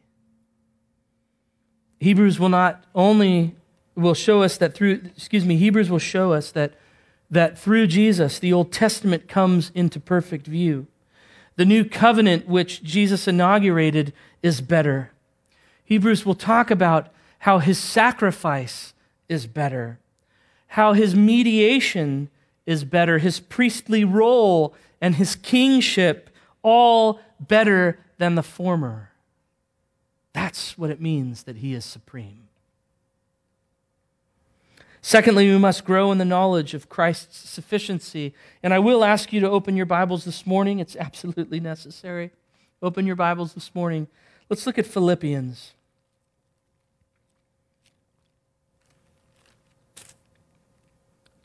Hebrews 2.02 2.42
will 2.42 2.50
not 2.50 2.84
only 2.94 3.56
will 3.96 4.14
show 4.14 4.42
us 4.42 4.58
that 4.58 4.74
through 4.74 5.02
excuse 5.16 5.46
me 5.46 5.58
Hebrews 5.58 5.90
will 5.90 6.00
show 6.00 6.34
us 6.34 6.52
that 6.52 6.74
that 7.30 7.58
through 7.58 7.88
Jesus 7.88 8.40
the 8.40 8.54
Old 8.54 8.72
Testament 8.72 9.28
comes 9.28 9.72
into 9.76 10.00
perfect 10.00 10.48
view. 10.48 10.88
The 11.56 11.66
new 11.66 11.86
covenant 11.86 12.48
which 12.48 12.84
Jesus 12.84 13.28
inaugurated 13.28 14.14
is 14.42 14.62
better. 14.62 15.12
Hebrews 15.86 16.26
will 16.26 16.36
talk 16.36 16.72
about 16.72 17.14
how 17.40 17.60
his 17.60 17.78
sacrifice 17.78 18.94
is 19.30 19.46
better, 19.46 20.00
how 20.68 20.94
his 20.94 21.14
mediation 21.14 22.30
is 22.66 22.84
better, 22.84 23.20
his 23.20 23.40
priestly 23.40 24.04
role 24.04 24.74
and 25.02 25.16
his 25.16 25.36
kingship, 25.36 26.30
all 26.62 27.20
better 27.40 28.00
than 28.18 28.36
the 28.36 28.44
former. 28.44 29.10
That's 30.32 30.78
what 30.78 30.90
it 30.90 31.02
means 31.02 31.44
that 31.44 31.58
he 31.58 31.74
is 31.74 31.86
supreme. 31.86 32.43
Secondly, 35.06 35.50
we 35.50 35.58
must 35.58 35.84
grow 35.84 36.14
in 36.14 36.18
the 36.18 36.24
knowledge 36.24 36.74
of 36.74 36.88
Christ's 36.88 37.50
sufficiency. 37.50 38.34
And 38.64 38.74
I 38.74 38.80
will 38.80 39.04
ask 39.04 39.34
you 39.34 39.42
to 39.42 39.50
open 39.50 39.76
your 39.76 39.86
Bibles 39.86 40.24
this 40.24 40.48
morning. 40.48 40.80
It's 40.80 40.96
absolutely 40.96 41.60
necessary. 41.60 42.32
Open 42.82 43.06
your 43.06 43.18
Bibles 43.18 43.54
this 43.54 43.76
morning. 43.76 44.08
Let's 44.50 44.66
look 44.66 44.80
at 44.80 44.88
Philippians. 44.88 45.74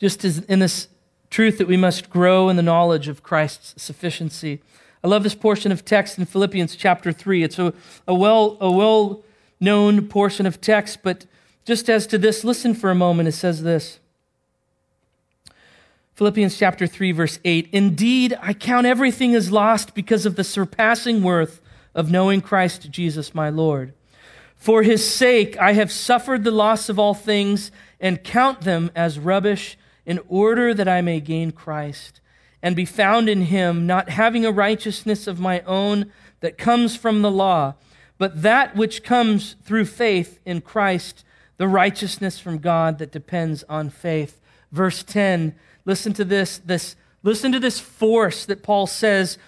Just 0.01 0.25
as 0.25 0.39
in 0.45 0.61
this 0.61 0.87
truth 1.29 1.59
that 1.59 1.67
we 1.67 1.77
must 1.77 2.11
grow 2.11 2.49
in 2.49 2.55
the 2.55 2.63
knowledge 2.63 3.09
of 3.09 3.25
Christ's 3.25 3.83
sufficiency. 3.83 4.63
I 5.03 5.09
love 5.09 5.25
this 5.25 5.35
portion 5.35 5.73
of 5.73 5.85
text 5.85 6.17
in 6.17 6.27
Philippians 6.27 6.77
chapter 6.77 7.11
3. 7.11 7.43
It's 7.43 7.59
a, 7.59 7.75
a 8.07 8.15
well, 8.15 8.57
a 8.61 8.71
well 8.71 9.25
known 9.59 10.07
portion 10.07 10.47
of 10.47 10.61
text, 10.61 11.01
but 11.03 11.27
just 11.69 11.91
as 11.91 12.07
to 12.07 12.17
this, 12.17 12.45
listen 12.45 12.73
for 12.73 12.91
a 12.91 12.95
moment. 12.95 13.29
It 13.29 13.33
says 13.33 13.63
this 13.63 13.99
Philippians 16.15 16.57
chapter 16.57 16.87
3, 16.87 17.13
verse 17.13 17.39
8 17.45 17.69
Indeed, 17.73 18.39
I 18.41 18.55
count 18.55 18.87
everything 18.87 19.35
as 19.35 19.53
lost 19.53 19.95
because 19.95 20.25
of 20.25 20.37
the 20.37 20.45
surpassing 20.45 21.23
worth 21.23 21.61
of 21.95 22.11
knowing 22.11 22.41
Christ 22.41 22.91
Jesus 22.91 23.35
my 23.35 23.51
Lord. 23.51 23.93
For 24.57 24.83
his 24.83 25.07
sake, 25.07 25.59
I 25.59 25.75
have 25.75 25.93
suffered 25.93 26.43
the 26.43 26.51
loss 26.51 26.89
of 26.89 26.99
all 26.99 27.13
things 27.13 27.71
and 28.01 28.25
count 28.25 28.63
them 28.63 28.91
as 28.97 29.19
rubbish 29.19 29.77
in 30.07 30.21
order 30.27 30.73
that 30.73 30.89
I 30.89 31.03
may 31.03 31.21
gain 31.21 31.53
Christ 31.53 32.23
and 32.63 32.75
be 32.75 32.87
found 32.87 33.29
in 33.29 33.43
him, 33.43 33.87
not 33.87 34.09
having 34.09 34.47
a 34.47 34.51
righteousness 34.51 35.27
of 35.27 35.39
my 35.39 35.61
own 35.67 36.11
that 36.41 36.57
comes 36.57 36.97
from 36.97 37.21
the 37.21 37.31
law, 37.31 37.75
but 38.17 38.41
that 38.41 38.75
which 38.75 39.05
comes 39.05 39.55
through 39.65 39.85
faith 39.85 40.39
in 40.47 40.63
Christ, 40.63 41.27
the 41.59 41.69
righteousness 41.69 42.39
from 42.39 42.59
God 42.59 42.99
that 42.99 43.13
depends 43.13 43.63
on 43.69 43.91
faith. 43.91 44.41
Verse 44.73 45.03
10, 45.03 45.55
listen 45.85 46.13
to 46.15 46.25
this, 46.25 46.59
this 46.59 46.97
listen 47.23 47.53
to 47.53 47.61
this 47.61 47.79
force 47.79 48.47
that 48.47 48.63
Paul 48.63 48.87
says, 48.87 49.39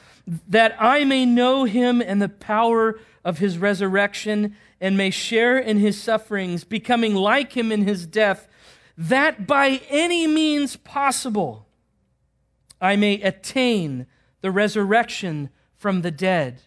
that 0.49 0.77
I 0.79 1.05
may 1.05 1.25
know 1.25 1.64
him 1.64 2.01
and 2.01 2.20
the 2.20 2.29
power 2.29 3.01
of 3.25 3.38
his 3.38 3.59
resurrection 3.59 4.55
and 4.81 4.96
may 4.96 5.11
share 5.11 5.59
in 5.59 5.79
his 5.79 6.01
sufferings, 6.01 6.64
becoming 6.64 7.14
like 7.14 7.57
him 7.57 7.73
in 7.73 7.87
his 7.87 8.07
death 8.07 8.46
that 9.01 9.46
by 9.46 9.81
any 9.88 10.27
means 10.27 10.77
possible 10.77 11.66
I 12.83 12.96
may 12.96 13.14
attain 13.23 14.07
the 14.42 14.51
resurrection 14.51 15.49
from 15.75 16.03
the 16.03 16.11
dead. 16.11 16.61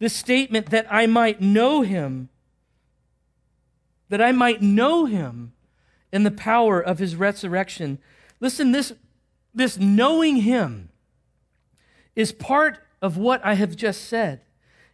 This 0.00 0.12
statement 0.12 0.70
that 0.70 0.88
I 0.90 1.06
might 1.06 1.40
know 1.40 1.82
him, 1.82 2.30
that 4.12 4.20
I 4.20 4.30
might 4.30 4.60
know 4.60 5.06
him 5.06 5.54
in 6.12 6.22
the 6.22 6.30
power 6.30 6.78
of 6.78 6.98
his 6.98 7.16
resurrection. 7.16 7.98
Listen, 8.40 8.70
this, 8.72 8.92
this 9.54 9.78
knowing 9.78 10.36
him 10.36 10.90
is 12.14 12.30
part 12.30 12.78
of 13.00 13.16
what 13.16 13.42
I 13.42 13.54
have 13.54 13.74
just 13.74 14.04
said. 14.04 14.42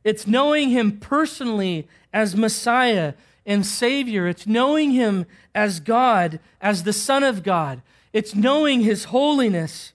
It's 0.04 0.28
knowing 0.28 0.68
him 0.70 1.00
personally 1.00 1.88
as 2.12 2.36
Messiah 2.36 3.14
and 3.44 3.66
Savior. 3.66 4.28
It's 4.28 4.46
knowing 4.46 4.92
Him 4.92 5.26
as 5.54 5.80
God, 5.80 6.38
as 6.60 6.84
the 6.84 6.92
Son 6.92 7.24
of 7.24 7.42
God. 7.42 7.82
It's 8.12 8.34
knowing 8.34 8.82
His 8.82 9.04
holiness, 9.04 9.94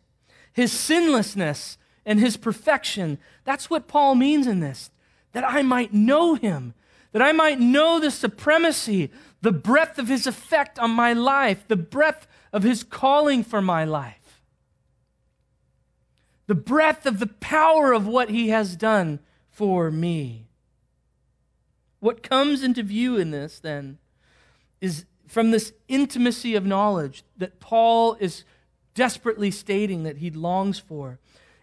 His 0.52 0.72
sinlessness, 0.72 1.78
and 2.06 2.20
His 2.20 2.36
perfection. 2.36 3.20
That's 3.46 3.70
what 3.70 3.88
Paul 3.88 4.16
means 4.16 4.48
in 4.48 4.60
this 4.60 4.90
that 5.34 5.44
I 5.48 5.62
might 5.62 5.94
know 5.94 6.36
Him, 6.36 6.74
that 7.14 7.22
I 7.22 7.32
might 7.32 7.60
know 7.60 8.00
the 8.00 8.12
supremacy, 8.12 9.10
the 9.42 9.54
breadth 9.54 9.98
of 9.98 10.10
His 10.10 10.28
effect 10.28 10.78
on 10.78 10.92
my 10.92 11.14
life, 11.14 11.64
the 11.68 11.78
breadth 11.78 12.28
of 12.52 12.64
His 12.64 12.84
calling 12.84 13.44
for 13.44 13.62
my 13.62 13.86
life, 13.86 14.44
the 16.48 16.56
breadth 16.56 17.06
of 17.06 17.20
the 17.20 17.28
power 17.28 17.94
of 17.94 18.06
what 18.06 18.30
He 18.30 18.50
has 18.50 18.76
done 18.76 19.20
for 19.50 19.90
me. 19.90 20.48
What 22.02 22.22
comes 22.22 22.64
into 22.64 22.84
view 22.84 23.16
in 23.16 23.32
this, 23.32 23.60
then, 23.60 23.98
is 24.82 25.06
from 25.26 25.52
this 25.52 25.72
intimacy 25.88 26.54
of 26.54 26.66
knowledge 26.66 27.24
that 27.38 27.60
Paul 27.60 28.18
is 28.20 28.44
desperately 28.94 29.52
stating 29.52 30.04
that 30.04 30.18
he 30.18 30.30
longs 30.30 30.80
for, 30.80 31.20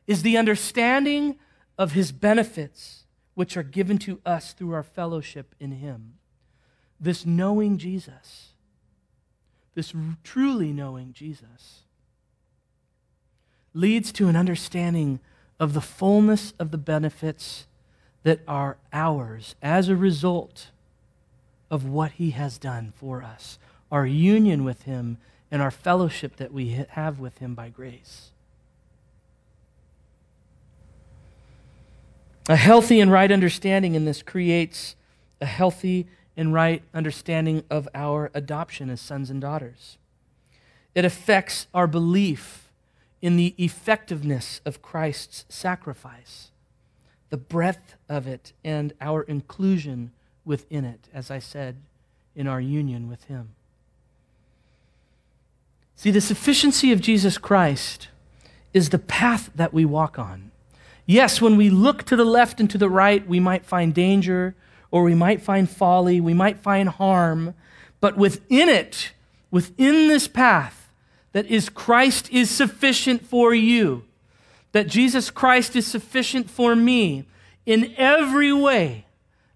is 0.06 0.22
the 0.22 0.36
understanding 0.36 1.38
of 1.78 1.92
his 1.92 2.10
benefits, 2.10 2.99
which 3.40 3.56
are 3.56 3.62
given 3.62 3.96
to 3.96 4.20
us 4.26 4.52
through 4.52 4.74
our 4.74 4.82
fellowship 4.82 5.54
in 5.58 5.70
him. 5.72 6.12
This 7.00 7.24
knowing 7.24 7.78
Jesus, 7.78 8.48
this 9.74 9.94
truly 10.22 10.74
knowing 10.74 11.14
Jesus, 11.14 11.84
leads 13.72 14.12
to 14.12 14.28
an 14.28 14.36
understanding 14.36 15.20
of 15.58 15.72
the 15.72 15.80
fullness 15.80 16.52
of 16.58 16.70
the 16.70 16.76
benefits 16.76 17.66
that 18.24 18.40
are 18.46 18.76
ours 18.92 19.54
as 19.62 19.88
a 19.88 19.96
result 19.96 20.66
of 21.70 21.86
what 21.86 22.12
he 22.12 22.32
has 22.32 22.58
done 22.58 22.92
for 22.94 23.22
us, 23.22 23.58
our 23.90 24.04
union 24.04 24.64
with 24.64 24.82
him, 24.82 25.16
and 25.50 25.62
our 25.62 25.70
fellowship 25.70 26.36
that 26.36 26.52
we 26.52 26.84
have 26.90 27.18
with 27.18 27.38
him 27.38 27.54
by 27.54 27.70
grace. 27.70 28.32
A 32.50 32.56
healthy 32.56 32.98
and 32.98 33.12
right 33.12 33.30
understanding 33.30 33.94
in 33.94 34.06
this 34.06 34.22
creates 34.22 34.96
a 35.40 35.46
healthy 35.46 36.08
and 36.36 36.52
right 36.52 36.82
understanding 36.92 37.62
of 37.70 37.88
our 37.94 38.28
adoption 38.34 38.90
as 38.90 39.00
sons 39.00 39.30
and 39.30 39.40
daughters. 39.40 39.98
It 40.92 41.04
affects 41.04 41.68
our 41.72 41.86
belief 41.86 42.68
in 43.22 43.36
the 43.36 43.54
effectiveness 43.56 44.60
of 44.64 44.82
Christ's 44.82 45.44
sacrifice 45.48 46.50
the 47.28 47.36
breadth 47.36 47.94
of 48.08 48.26
it 48.26 48.52
and 48.64 48.94
our 49.00 49.22
inclusion 49.22 50.10
within 50.44 50.84
it, 50.84 51.08
as 51.14 51.30
I 51.30 51.38
said, 51.38 51.76
in 52.34 52.48
our 52.48 52.60
union 52.60 53.08
with 53.08 53.22
Him. 53.26 53.50
See, 55.94 56.10
the 56.10 56.20
sufficiency 56.20 56.90
of 56.90 57.00
Jesus 57.00 57.38
Christ 57.38 58.08
is 58.74 58.88
the 58.88 58.98
path 58.98 59.50
that 59.54 59.72
we 59.72 59.84
walk 59.84 60.18
on. 60.18 60.50
Yes, 61.10 61.40
when 61.40 61.56
we 61.56 61.70
look 61.70 62.04
to 62.04 62.14
the 62.14 62.24
left 62.24 62.60
and 62.60 62.70
to 62.70 62.78
the 62.78 62.88
right, 62.88 63.26
we 63.26 63.40
might 63.40 63.64
find 63.64 63.92
danger 63.92 64.54
or 64.92 65.02
we 65.02 65.14
might 65.16 65.42
find 65.42 65.68
folly, 65.68 66.20
we 66.20 66.34
might 66.34 66.60
find 66.60 66.88
harm, 66.88 67.54
but 68.00 68.16
within 68.16 68.68
it, 68.68 69.10
within 69.50 70.06
this 70.06 70.28
path, 70.28 70.88
that 71.32 71.46
is 71.46 71.68
Christ 71.68 72.30
is 72.30 72.48
sufficient 72.48 73.26
for 73.26 73.52
you 73.52 74.04
that 74.70 74.86
Jesus 74.86 75.30
Christ 75.30 75.74
is 75.74 75.84
sufficient 75.84 76.48
for 76.48 76.76
me 76.76 77.24
in 77.66 77.92
every 77.96 78.52
way, 78.52 79.06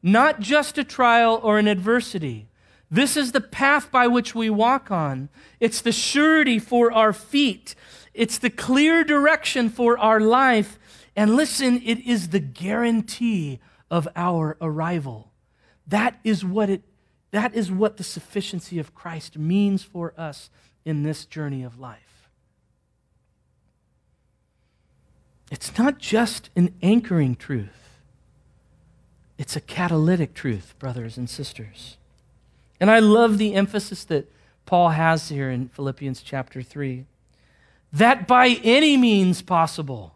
not 0.03 0.41
just 0.41 0.77
a 0.77 0.83
trial 0.83 1.39
or 1.41 1.61
an 1.61 1.69
adversity. 1.69 2.49
This 2.91 3.17
is 3.17 3.31
the 3.31 3.41
path 3.41 3.93
by 3.93 4.09
which 4.09 4.35
we 4.35 4.51
walk 4.51 4.91
on. 4.91 5.29
It's 5.61 5.81
the 5.81 5.93
surety 5.93 6.59
for 6.59 6.93
our 6.93 7.13
feet. 7.13 7.77
It's 8.13 8.39
the 8.39 8.51
clear 8.51 9.05
direction 9.05 9.69
for 9.69 9.97
our 9.97 10.21
life. 10.21 10.81
And 11.17 11.37
listen, 11.37 11.81
it 11.85 12.01
is 12.01 12.29
the 12.29 12.41
guarantee 12.41 13.61
of 13.91 14.09
our 14.17 14.57
arrival. 14.61 15.31
That 15.87 16.19
is 16.25 16.45
what 16.45 16.71
it 16.71 16.83
that 17.31 17.53
is 17.53 17.69
what 17.69 17.97
the 17.97 18.05
sufficiency 18.05 18.79
of 18.79 18.95
Christ 18.95 19.37
means 19.37 19.83
for 19.83 20.15
us 20.17 20.51
in 20.85 21.03
this 21.03 21.25
journey 21.25 21.65
of 21.65 21.81
life. 21.81 22.29
It's 25.51 25.77
not 25.77 25.99
just 25.99 26.51
an 26.55 26.73
anchoring 26.81 27.35
truth, 27.35 27.99
it's 29.37 29.57
a 29.57 29.61
catalytic 29.61 30.33
truth, 30.33 30.75
brothers 30.79 31.17
and 31.17 31.29
sisters. 31.29 31.97
And 32.81 32.89
I 32.89 33.01
love 33.01 33.39
the 33.39 33.55
emphasis 33.55 34.05
that 34.05 34.31
Paul 34.65 34.91
has 34.91 35.29
here 35.29 35.51
in 35.51 35.69
Philippians 35.69 36.23
chapter 36.23 36.63
3 36.63 37.05
that 37.93 38.27
by 38.27 38.61
any 38.63 38.97
means 38.97 39.43
possible, 39.43 40.14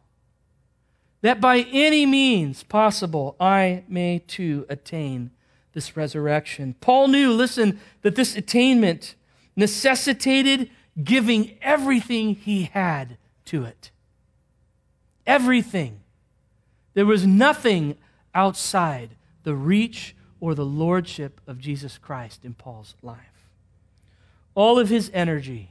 that 1.20 1.40
by 1.40 1.66
any 1.72 2.06
means 2.06 2.62
possible, 2.62 3.36
I 3.40 3.84
may 3.88 4.20
too 4.20 4.66
attain 4.68 5.30
this 5.72 5.96
resurrection. 5.96 6.74
Paul 6.80 7.08
knew, 7.08 7.32
listen, 7.32 7.80
that 8.02 8.16
this 8.16 8.36
attainment 8.36 9.14
necessitated 9.56 10.70
giving 11.02 11.56
everything 11.62 12.34
he 12.34 12.64
had 12.64 13.18
to 13.46 13.64
it 13.64 13.90
everything. 15.28 16.00
There 16.94 17.06
was 17.06 17.26
nothing 17.26 17.96
outside 18.34 19.10
the 19.44 19.54
reach 19.54 20.16
or 20.40 20.54
the 20.54 20.64
lordship 20.64 21.40
of 21.46 21.60
Jesus 21.60 21.98
Christ 21.98 22.44
in 22.44 22.54
Paul's 22.54 22.96
life. 23.02 23.18
all 24.54 24.76
of 24.76 24.88
his 24.88 25.08
energy, 25.14 25.70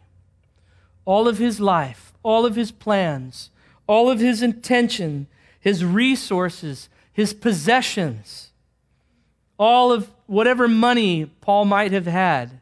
all 1.04 1.28
of 1.28 1.40
his 1.40 1.60
life, 1.60 2.14
all 2.24 2.46
of 2.46 2.56
his 2.56 2.72
plans, 2.72 3.50
all 3.86 4.10
of 4.10 4.22
his 4.22 4.42
intention, 4.42 5.28
his 5.60 5.84
resources, 5.84 6.90
his 7.12 7.34
possessions, 7.34 8.52
all 9.58 9.92
of 9.92 10.10
whatever 10.28 10.68
money 10.68 11.26
Paul 11.26 11.66
might 11.66 11.92
have 11.92 12.06
had, 12.06 12.62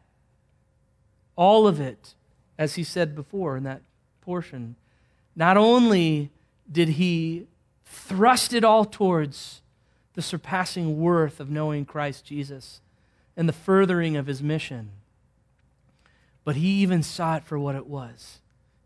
all 1.36 1.66
of 1.66 1.80
it, 1.80 2.14
as 2.58 2.76
he 2.76 2.84
said 2.84 3.14
before 3.14 3.56
in 3.56 3.64
that 3.64 3.82
portion, 4.22 4.76
not 5.34 5.56
only 5.56 6.30
did 6.70 6.90
he 6.90 7.46
thrust 7.84 8.52
it 8.52 8.64
all 8.64 8.84
towards 8.84 9.60
the 10.14 10.22
surpassing 10.22 10.98
worth 10.98 11.38
of 11.40 11.50
knowing 11.50 11.84
Christ 11.84 12.24
Jesus 12.24 12.80
and 13.36 13.48
the 13.48 13.52
furthering 13.52 14.16
of 14.16 14.26
his 14.26 14.42
mission, 14.42 14.90
but 16.42 16.56
he 16.56 16.68
even 16.68 17.02
saw 17.02 17.36
it 17.36 17.44
for 17.44 17.58
what 17.58 17.74
it 17.74 17.86
was. 17.86 18.38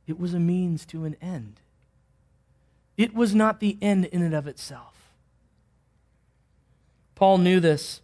It 0.06 0.18
was 0.18 0.34
a 0.34 0.40
means 0.40 0.84
to 0.86 1.04
an 1.04 1.16
end. 1.22 1.60
It 3.00 3.14
was 3.14 3.34
not 3.34 3.60
the 3.60 3.78
end 3.80 4.04
in 4.04 4.20
and 4.20 4.34
of 4.34 4.46
itself. 4.46 5.14
Paul 7.14 7.38
knew 7.38 7.58
this. 7.58 8.02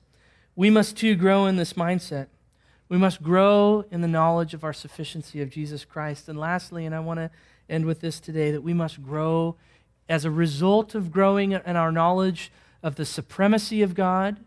We 0.54 0.70
must 0.70 0.96
too 0.96 1.16
grow 1.16 1.44
in 1.44 1.56
this 1.56 1.74
mindset. 1.74 2.28
We 2.88 2.96
must 2.96 3.22
grow 3.22 3.84
in 3.90 4.00
the 4.00 4.08
knowledge 4.08 4.54
of 4.54 4.64
our 4.64 4.72
sufficiency 4.72 5.42
of 5.42 5.50
Jesus 5.50 5.84
Christ. 5.84 6.30
And 6.30 6.40
lastly, 6.40 6.86
and 6.86 6.94
I 6.94 7.00
want 7.00 7.18
to 7.18 7.30
end 7.68 7.84
with 7.84 8.00
this 8.00 8.18
today, 8.20 8.50
that 8.52 8.62
we 8.62 8.72
must 8.72 9.02
grow 9.02 9.56
as 10.08 10.24
a 10.24 10.30
result 10.30 10.94
of 10.94 11.12
growing 11.12 11.52
in 11.52 11.76
our 11.76 11.92
knowledge 11.92 12.50
of 12.82 12.94
the 12.94 13.04
supremacy 13.04 13.82
of 13.82 13.94
God, 13.94 14.38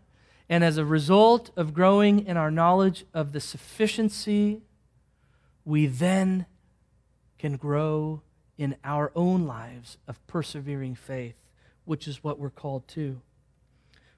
and 0.48 0.64
as 0.64 0.78
a 0.78 0.84
result 0.84 1.52
of 1.56 1.72
growing 1.72 2.26
in 2.26 2.36
our 2.36 2.50
knowledge 2.50 3.04
of 3.14 3.30
the 3.30 3.40
sufficiency, 3.40 4.62
we 5.64 5.86
then 5.86 6.46
can 7.38 7.56
grow 7.56 8.22
in 8.60 8.76
our 8.84 9.10
own 9.16 9.46
lives 9.46 9.96
of 10.06 10.24
persevering 10.26 10.94
faith, 10.94 11.34
which 11.86 12.06
is 12.06 12.22
what 12.22 12.38
we're 12.38 12.50
called 12.50 12.86
to. 12.86 13.18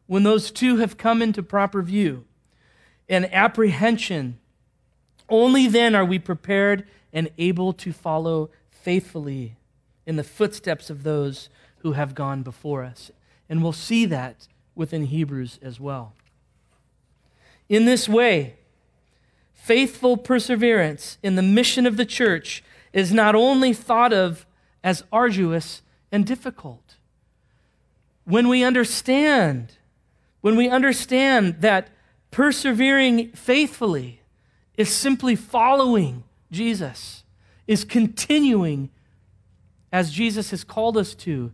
When 0.09 0.25
those 0.25 0.51
two 0.51 0.79
have 0.79 0.99
come 0.99 1.23
into 1.23 1.45
proper 1.45 1.81
view, 1.81 2.25
and 3.09 3.33
apprehension, 3.33 4.41
only 5.29 5.69
then 5.69 5.95
are 5.95 6.05
we 6.05 6.19
prepared 6.19 6.85
and 7.13 7.31
able 7.39 7.73
to 7.75 7.93
follow 7.93 8.51
faithfully 8.69 9.55
in 10.07 10.17
the 10.17 10.25
footsteps 10.25 10.91
of 10.91 11.05
those 11.05 11.49
who 11.79 11.93
have 11.93 12.17
gone 12.17 12.43
before 12.43 12.83
us. 12.83 13.13
And 13.49 13.63
we'll 13.63 13.73
see 13.73 14.07
that 14.07 14.49
within 14.75 15.05
Hebrews 15.05 15.61
as 15.63 15.79
well. 15.79 16.15
In 17.69 17.85
this 17.85 18.09
way, 18.09 18.57
faithful 19.55 20.17
perseverance 20.17 21.19
in 21.23 21.37
the 21.37 21.43
mission 21.43 21.87
of 21.87 21.97
the 21.97 22.05
church 22.05 22.65
is 22.93 23.13
not 23.13 23.35
only 23.35 23.73
thought 23.73 24.13
of 24.13 24.47
as 24.85 25.05
arduous 25.13 25.83
and 26.11 26.27
difficult. 26.27 26.97
When 28.25 28.49
we 28.49 28.63
understand, 28.63 29.73
when 30.41 30.57
we 30.57 30.69
understand 30.69 31.61
that 31.61 31.89
persevering 32.31 33.33
faithfully 33.33 34.21
is 34.77 34.93
simply 34.93 35.37
following 35.37 36.25
Jesus, 36.51 37.25
is 37.67 37.85
continuing 37.85 38.91
as 39.93 40.13
Jesus 40.13 40.51
has 40.51 40.65
called 40.65 40.97
us 40.97 41.15
to. 41.15 41.53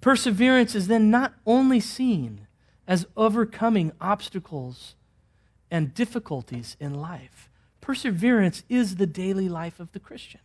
Perseverance 0.00 0.74
is 0.74 0.88
then 0.88 1.10
not 1.10 1.34
only 1.46 1.80
seen 1.80 2.46
as 2.86 3.06
overcoming 3.16 3.92
obstacles 4.00 4.94
and 5.70 5.94
difficulties 5.94 6.76
in 6.78 6.94
life, 6.94 7.50
perseverance 7.80 8.62
is 8.68 8.96
the 8.96 9.06
daily 9.06 9.48
life 9.48 9.80
of 9.80 9.92
the 9.92 10.00
Christian. 10.00 10.40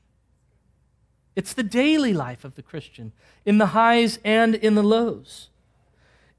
It's 1.35 1.53
the 1.53 1.63
daily 1.63 2.13
life 2.13 2.43
of 2.43 2.55
the 2.55 2.61
Christian, 2.61 3.11
in 3.45 3.57
the 3.57 3.67
highs 3.67 4.19
and 4.23 4.55
in 4.55 4.75
the 4.75 4.83
lows. 4.83 5.49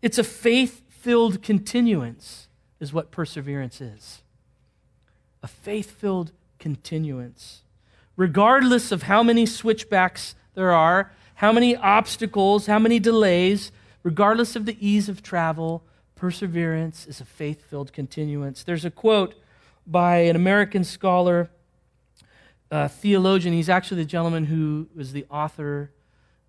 It's 0.02 0.18
a 0.18 0.24
faith 0.24 0.83
filled 0.88 1.42
continuance, 1.42 2.48
is 2.80 2.92
what 2.92 3.11
perseverance 3.11 3.80
is. 3.80 4.22
A 5.42 5.48
faith 5.48 5.90
filled 5.90 6.33
continuance. 6.59 7.62
Regardless 8.16 8.92
of 8.92 9.04
how 9.04 9.22
many 9.22 9.46
switchbacks 9.46 10.35
there 10.54 10.72
are, 10.72 11.12
how 11.37 11.52
many 11.52 11.74
obstacles, 11.76 12.66
how 12.66 12.78
many 12.78 12.98
delays, 12.98 13.72
regardless 14.02 14.54
of 14.54 14.66
the 14.66 14.76
ease 14.80 15.09
of 15.09 15.22
travel, 15.22 15.83
perseverance 16.14 17.07
is 17.07 17.20
a 17.20 17.24
faith 17.24 17.68
filled 17.68 17.92
continuance. 17.92 18.62
There's 18.62 18.85
a 18.85 18.90
quote 18.90 19.35
by 19.87 20.18
an 20.18 20.37
American 20.37 20.85
scholar, 20.85 21.50
uh, 22.70 22.88
theologian. 22.88 23.55
He's 23.55 23.68
actually 23.68 24.03
the 24.03 24.09
gentleman 24.09 24.44
who 24.44 24.88
was 24.94 25.12
the 25.12 25.27
author, 25.31 25.90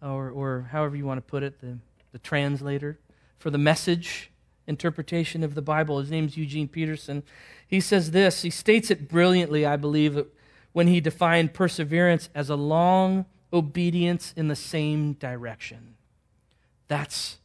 or, 0.02 0.30
or 0.30 0.70
however 0.72 0.96
you 0.96 1.06
want 1.06 1.18
to 1.18 1.22
put 1.22 1.44
it, 1.44 1.60
the, 1.62 1.78
the 2.12 2.20
translator 2.20 3.00
for 3.38 3.50
the 3.50 3.58
message 3.58 4.32
interpretation 4.68 5.44
of 5.44 5.56
the 5.56 5.62
Bible. 5.62 6.00
His 6.00 6.12
name's 6.12 6.38
Eugene 6.38 6.68
Peterson. 6.68 7.24
He 7.68 7.80
says 7.80 8.12
this, 8.12 8.42
he 8.42 8.50
states 8.50 8.90
it 8.90 9.08
brilliantly, 9.08 9.66
I 9.66 9.76
believe, 9.76 10.26
when 10.74 10.88
he 10.88 11.00
defined 11.00 11.54
perseverance 11.54 12.30
as 12.34 12.50
a 12.50 12.56
long 12.56 13.26
obedience 13.54 14.34
in 14.36 14.48
the 14.48 14.56
same 14.56 15.14
direction. 15.14 15.96
That's 16.88 17.38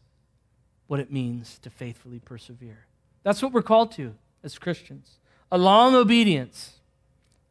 what 0.86 1.00
it 1.00 1.12
means 1.12 1.58
to 1.60 1.70
faithfully 1.70 2.18
persevere. 2.18 2.86
That's 3.22 3.42
what 3.42 3.52
we're 3.52 3.62
called 3.62 3.92
to 3.92 4.14
as 4.42 4.58
Christians 4.58 5.18
a 5.52 5.58
long 5.58 5.94
obedience, 5.94 6.79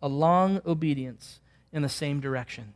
a 0.02 0.08
long 0.08 0.62
obedience 0.66 1.40
in 1.72 1.82
the 1.82 1.90
same 1.90 2.20
direction. 2.20 2.74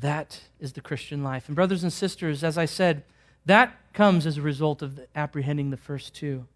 That 0.00 0.42
is 0.60 0.74
the 0.74 0.80
Christian 0.80 1.24
life. 1.24 1.46
And, 1.46 1.56
brothers 1.56 1.82
and 1.82 1.92
sisters, 1.92 2.44
as 2.44 2.58
I 2.58 2.66
said, 2.66 3.02
that 3.46 3.76
comes 3.92 4.26
as 4.26 4.36
a 4.36 4.42
result 4.42 4.82
of 4.82 5.00
apprehending 5.14 5.70
the 5.70 5.76
first 5.76 6.14
two. 6.14 6.46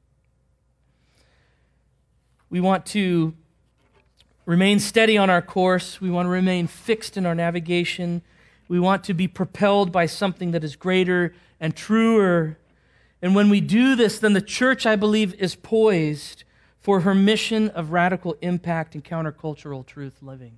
We 2.51 2.61
want 2.61 2.85
to 2.87 3.35
remain 4.45 4.81
steady 4.81 5.17
on 5.17 5.31
our 5.31 5.41
course. 5.41 6.01
We 6.01 6.11
want 6.11 6.27
to 6.27 6.31
remain 6.31 6.67
fixed 6.67 7.17
in 7.17 7.25
our 7.25 7.35
navigation. 7.35 8.23
We 8.69 8.81
want 8.81 9.05
to 9.05 9.15
be 9.15 9.29
propelled 9.29 9.93
by 9.93 10.07
something 10.07 10.51
that 10.51 10.65
is 10.65 10.77
greater 10.77 11.33
and 11.61 11.75
truer. 11.75 12.59
And 13.23 13.35
when 13.35 13.49
we 13.49 13.61
do 13.61 13.95
this, 13.95 14.19
then 14.19 14.33
the 14.33 14.41
church, 14.43 14.85
I 14.85 14.97
believe, 14.97 15.35
is 15.35 15.55
poised 15.55 16.45
for 16.81 17.01
her 17.01 17.15
mission 17.15 17.69
of 17.69 17.93
radical 17.93 18.37
impact 18.41 18.95
and 18.95 19.05
countercultural 19.05 19.85
truth 19.87 20.23
living. 20.23 20.57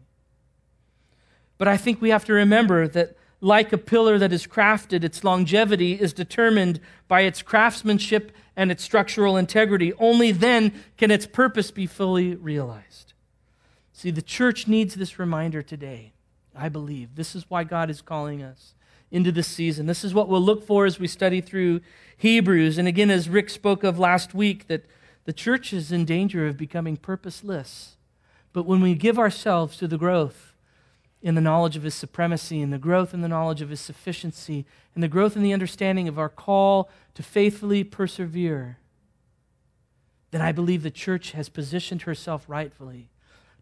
But 1.59 1.69
I 1.69 1.77
think 1.77 2.01
we 2.01 2.11
have 2.11 2.25
to 2.27 2.33
remember 2.33 2.89
that, 2.89 3.17
like 3.41 3.73
a 3.73 3.79
pillar 3.79 4.19
that 4.19 4.33
is 4.33 4.47
crafted, 4.47 5.03
its 5.03 5.25
longevity 5.25 5.95
is 5.95 6.13
determined 6.13 6.81
by 7.09 7.23
its 7.23 7.43
craftsmanship 7.43 8.33
and 8.57 8.71
its 8.71 8.85
structural 8.85 9.37
integrity. 9.37 9.93
Only 9.95 10.31
then 10.31 10.73
can 10.97 11.11
its 11.11 11.27
purpose 11.27 11.73
be 11.73 11.87
fully 11.87 12.37
realized. 12.37 13.13
See, 13.93 14.11
the 14.11 14.23
church 14.23 14.69
needs 14.69 14.95
this 14.95 15.19
reminder 15.19 15.61
today, 15.61 16.13
I 16.55 16.69
believe. 16.69 17.17
This 17.17 17.35
is 17.35 17.45
why 17.49 17.65
God 17.65 17.91
is 17.91 18.01
calling 18.01 18.43
us 18.43 18.75
into 19.11 19.33
this 19.33 19.49
season. 19.49 19.87
This 19.87 20.05
is 20.05 20.15
what 20.15 20.29
we'll 20.29 20.41
look 20.41 20.65
for 20.67 20.87
as 20.87 20.99
we 20.99 21.07
study 21.07 21.41
through 21.41 21.81
Hebrews. 22.17 22.79
And 22.79 22.89
again, 22.89 23.11
as 23.11 23.29
Rick 23.29 23.51
spoke 23.51 23.85
of 23.85 23.99
last 23.99 24.35
week, 24.35 24.69
that 24.69 24.87
the 25.25 25.33
church 25.33 25.73
is 25.73 25.93
in 25.93 26.05
danger 26.05 26.47
of 26.47 26.57
becoming 26.57 26.97
purposeless. 26.97 27.97
But 28.53 28.67
when 28.67 28.81
we 28.81 28.95
give 28.95 29.19
ourselves 29.19 29.77
to 29.79 29.87
the 29.87 29.99
growth 29.99 30.55
in 31.23 31.35
the 31.35 31.41
knowledge 31.41 31.77
of 31.77 31.85
His 31.85 31.95
supremacy, 31.95 32.61
and 32.61 32.73
the 32.73 32.79
growth 32.79 33.15
in 33.15 33.21
the 33.21 33.29
knowledge 33.29 33.63
of 33.63 33.71
His 33.71 33.81
sufficiency, 33.81 34.67
and 34.95 35.03
the 35.03 35.09
growth 35.09 35.37
in 35.37 35.43
the 35.43 35.53
understanding 35.53 36.09
of 36.09 36.19
our 36.19 36.29
call 36.29 36.91
to 37.15 37.23
faithfully 37.23 37.85
persevere, 37.85 38.79
then 40.33 40.41
I 40.41 40.51
believe 40.51 40.83
the 40.83 40.91
church 40.91 41.33
has 41.33 41.49
positioned 41.49 42.03
herself 42.03 42.45
rightfully 42.49 43.11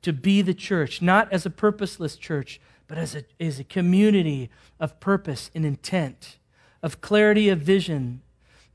to 0.03 0.13
be 0.13 0.41
the 0.41 0.55
church, 0.55 1.03
not 1.03 1.31
as 1.33 1.45
a 1.45 1.51
purposeless 1.51 2.17
church, 2.17 2.61
but 2.87 2.97
as 2.97 3.15
a, 3.15 3.25
as 3.39 3.59
a 3.59 3.65
community 3.65 4.51
of 4.79 4.99
purpose 4.99 5.51
and 5.55 5.67
intent, 5.67 6.39
of 6.83 7.01
clarity 7.01 7.49
of 7.49 7.61
vision, 7.61 8.23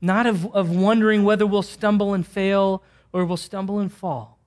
not 0.00 0.26
of, 0.26 0.54
of 0.54 0.70
wondering 0.70 1.24
whether 1.24 1.46
we'll 1.46 1.62
stumble 1.62 2.14
and 2.14 2.26
fail 2.26 2.82
or 3.12 3.24
we'll 3.24 3.36
stumble 3.36 3.78
and 3.78 3.92
fall, 3.92 4.38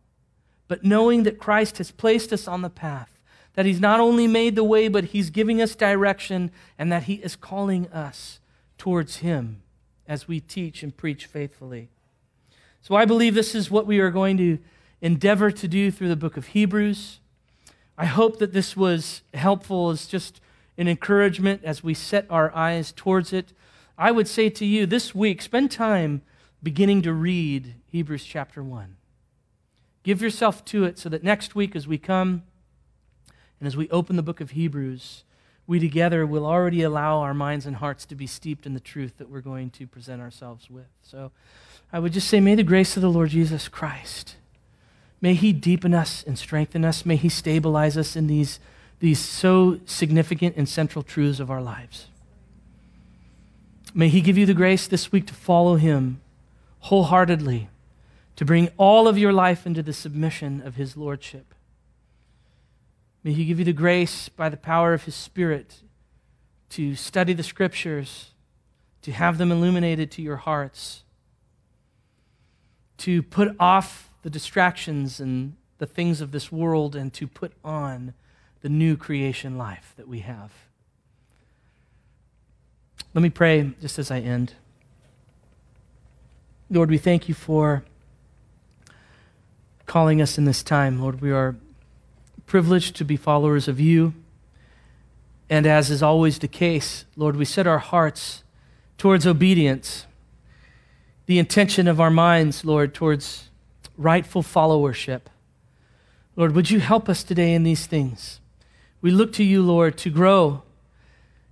but 0.67 0.83
knowing 0.83 1.23
that 1.23 1.39
Christ 1.39 1.77
has 1.79 1.91
placed 1.91 2.31
us 2.31 2.47
on 2.47 2.61
the 2.61 2.69
path, 2.69 3.09
that 3.55 3.65
He's 3.65 3.79
not 3.79 3.99
only 3.99 4.27
made 4.27 4.55
the 4.55 4.63
way, 4.63 4.87
but 4.87 5.05
He's 5.05 5.29
giving 5.29 5.61
us 5.61 5.75
direction, 5.75 6.51
and 6.77 6.91
that 6.91 7.03
He 7.03 7.15
is 7.15 7.35
calling 7.35 7.87
us 7.87 8.39
towards 8.77 9.17
Him 9.17 9.63
as 10.07 10.27
we 10.27 10.39
teach 10.39 10.83
and 10.83 10.95
preach 10.95 11.25
faithfully. 11.25 11.89
So 12.81 12.95
I 12.95 13.05
believe 13.05 13.35
this 13.35 13.53
is 13.55 13.69
what 13.69 13.85
we 13.85 13.99
are 13.99 14.11
going 14.11 14.37
to 14.37 14.59
endeavor 15.01 15.51
to 15.51 15.67
do 15.67 15.91
through 15.91 16.07
the 16.09 16.15
book 16.15 16.37
of 16.37 16.47
Hebrews. 16.47 17.19
I 17.97 18.05
hope 18.05 18.39
that 18.39 18.53
this 18.53 18.77
was 18.77 19.21
helpful 19.33 19.89
as 19.89 20.07
just 20.07 20.39
an 20.77 20.87
encouragement 20.87 21.61
as 21.63 21.83
we 21.83 21.93
set 21.93 22.25
our 22.29 22.55
eyes 22.55 22.93
towards 22.93 23.33
it. 23.33 23.51
I 23.99 24.11
would 24.11 24.29
say 24.29 24.49
to 24.51 24.65
you 24.65 24.85
this 24.85 25.13
week, 25.13 25.41
spend 25.41 25.71
time 25.71 26.21
beginning 26.63 27.01
to 27.01 27.11
read 27.11 27.75
Hebrews 27.87 28.23
chapter 28.23 28.63
1. 28.63 28.95
Give 30.03 30.21
yourself 30.21 30.63
to 30.65 30.85
it 30.85 30.97
so 30.97 31.09
that 31.09 31.21
next 31.21 31.53
week, 31.53 31.75
as 31.75 31.85
we 31.85 31.97
come 31.97 32.43
and 33.59 33.67
as 33.67 33.75
we 33.75 33.89
open 33.89 34.15
the 34.15 34.23
book 34.23 34.39
of 34.39 34.51
Hebrews, 34.51 35.25
we 35.67 35.79
together 35.81 36.25
will 36.25 36.45
already 36.45 36.81
allow 36.81 37.19
our 37.19 37.33
minds 37.33 37.65
and 37.65 37.75
hearts 37.75 38.05
to 38.05 38.15
be 38.15 38.25
steeped 38.25 38.65
in 38.65 38.73
the 38.73 38.79
truth 38.79 39.17
that 39.17 39.29
we're 39.29 39.41
going 39.41 39.69
to 39.71 39.85
present 39.85 40.21
ourselves 40.21 40.69
with. 40.69 40.87
So 41.03 41.33
I 41.91 41.99
would 41.99 42.13
just 42.13 42.29
say, 42.29 42.39
may 42.39 42.55
the 42.55 42.63
grace 42.63 42.95
of 42.95 43.01
the 43.01 43.11
Lord 43.11 43.31
Jesus 43.31 43.67
Christ, 43.67 44.37
may 45.19 45.33
He 45.33 45.51
deepen 45.51 45.93
us 45.93 46.23
and 46.25 46.39
strengthen 46.39 46.85
us. 46.85 47.05
May 47.05 47.17
He 47.17 47.27
stabilize 47.27 47.97
us 47.97 48.15
in 48.15 48.27
these, 48.27 48.61
these 49.01 49.19
so 49.19 49.81
significant 49.85 50.55
and 50.55 50.69
central 50.69 51.03
truths 51.03 51.41
of 51.41 51.51
our 51.51 51.61
lives. 51.61 52.07
May 53.93 54.09
He 54.09 54.21
give 54.21 54.37
you 54.37 54.45
the 54.45 54.53
grace 54.53 54.87
this 54.87 55.11
week 55.11 55.27
to 55.27 55.33
follow 55.33 55.75
Him 55.75 56.21
wholeheartedly, 56.79 57.69
to 58.35 58.45
bring 58.45 58.69
all 58.77 59.07
of 59.07 59.17
your 59.17 59.33
life 59.33 59.65
into 59.65 59.83
the 59.83 59.93
submission 59.93 60.61
of 60.61 60.75
His 60.75 60.95
Lordship. 60.95 61.53
May 63.23 63.33
He 63.33 63.45
give 63.45 63.59
you 63.59 63.65
the 63.65 63.73
grace 63.73 64.29
by 64.29 64.47
the 64.49 64.57
power 64.57 64.93
of 64.93 65.03
His 65.03 65.15
Spirit 65.15 65.81
to 66.69 66.95
study 66.95 67.33
the 67.33 67.43
Scriptures, 67.43 68.31
to 69.01 69.11
have 69.11 69.37
them 69.37 69.51
illuminated 69.51 70.11
to 70.11 70.21
your 70.21 70.37
hearts, 70.37 71.03
to 72.97 73.23
put 73.23 73.55
off 73.59 74.09
the 74.21 74.29
distractions 74.29 75.19
and 75.19 75.55
the 75.79 75.87
things 75.87 76.21
of 76.21 76.31
this 76.31 76.51
world, 76.51 76.95
and 76.95 77.11
to 77.13 77.27
put 77.27 77.53
on 77.63 78.13
the 78.61 78.69
new 78.69 78.95
creation 78.95 79.57
life 79.57 79.93
that 79.97 80.07
we 80.07 80.19
have. 80.19 80.51
Let 83.13 83.23
me 83.23 83.29
pray 83.29 83.71
just 83.81 83.97
as 83.97 84.11
I 84.11 84.19
end. 84.19 84.53
Lord, 86.69 86.91
we 86.91 86.99
thank 86.99 87.27
you 87.27 87.33
for 87.33 87.83
calling 89.87 90.21
us 90.21 90.37
in 90.37 90.45
this 90.45 90.61
time. 90.61 91.01
Lord, 91.01 91.19
we 91.19 91.31
are 91.31 91.55
privileged 92.45 92.95
to 92.97 93.03
be 93.03 93.17
followers 93.17 93.67
of 93.67 93.79
you. 93.79 94.13
And 95.49 95.65
as 95.65 95.89
is 95.89 96.03
always 96.03 96.37
the 96.37 96.47
case, 96.47 97.05
Lord, 97.15 97.35
we 97.35 97.45
set 97.45 97.65
our 97.65 97.79
hearts 97.79 98.43
towards 98.99 99.25
obedience, 99.25 100.05
the 101.25 101.39
intention 101.39 101.87
of 101.87 101.99
our 101.99 102.11
minds, 102.11 102.63
Lord, 102.63 102.93
towards 102.93 103.49
rightful 103.97 104.43
followership. 104.43 105.21
Lord, 106.35 106.53
would 106.53 106.69
you 106.69 106.79
help 106.79 107.09
us 107.09 107.23
today 107.23 107.53
in 107.55 107.63
these 107.63 107.87
things? 107.87 108.39
We 109.01 109.09
look 109.09 109.33
to 109.33 109.43
you, 109.43 109.63
Lord, 109.63 109.97
to 109.97 110.11
grow 110.11 110.61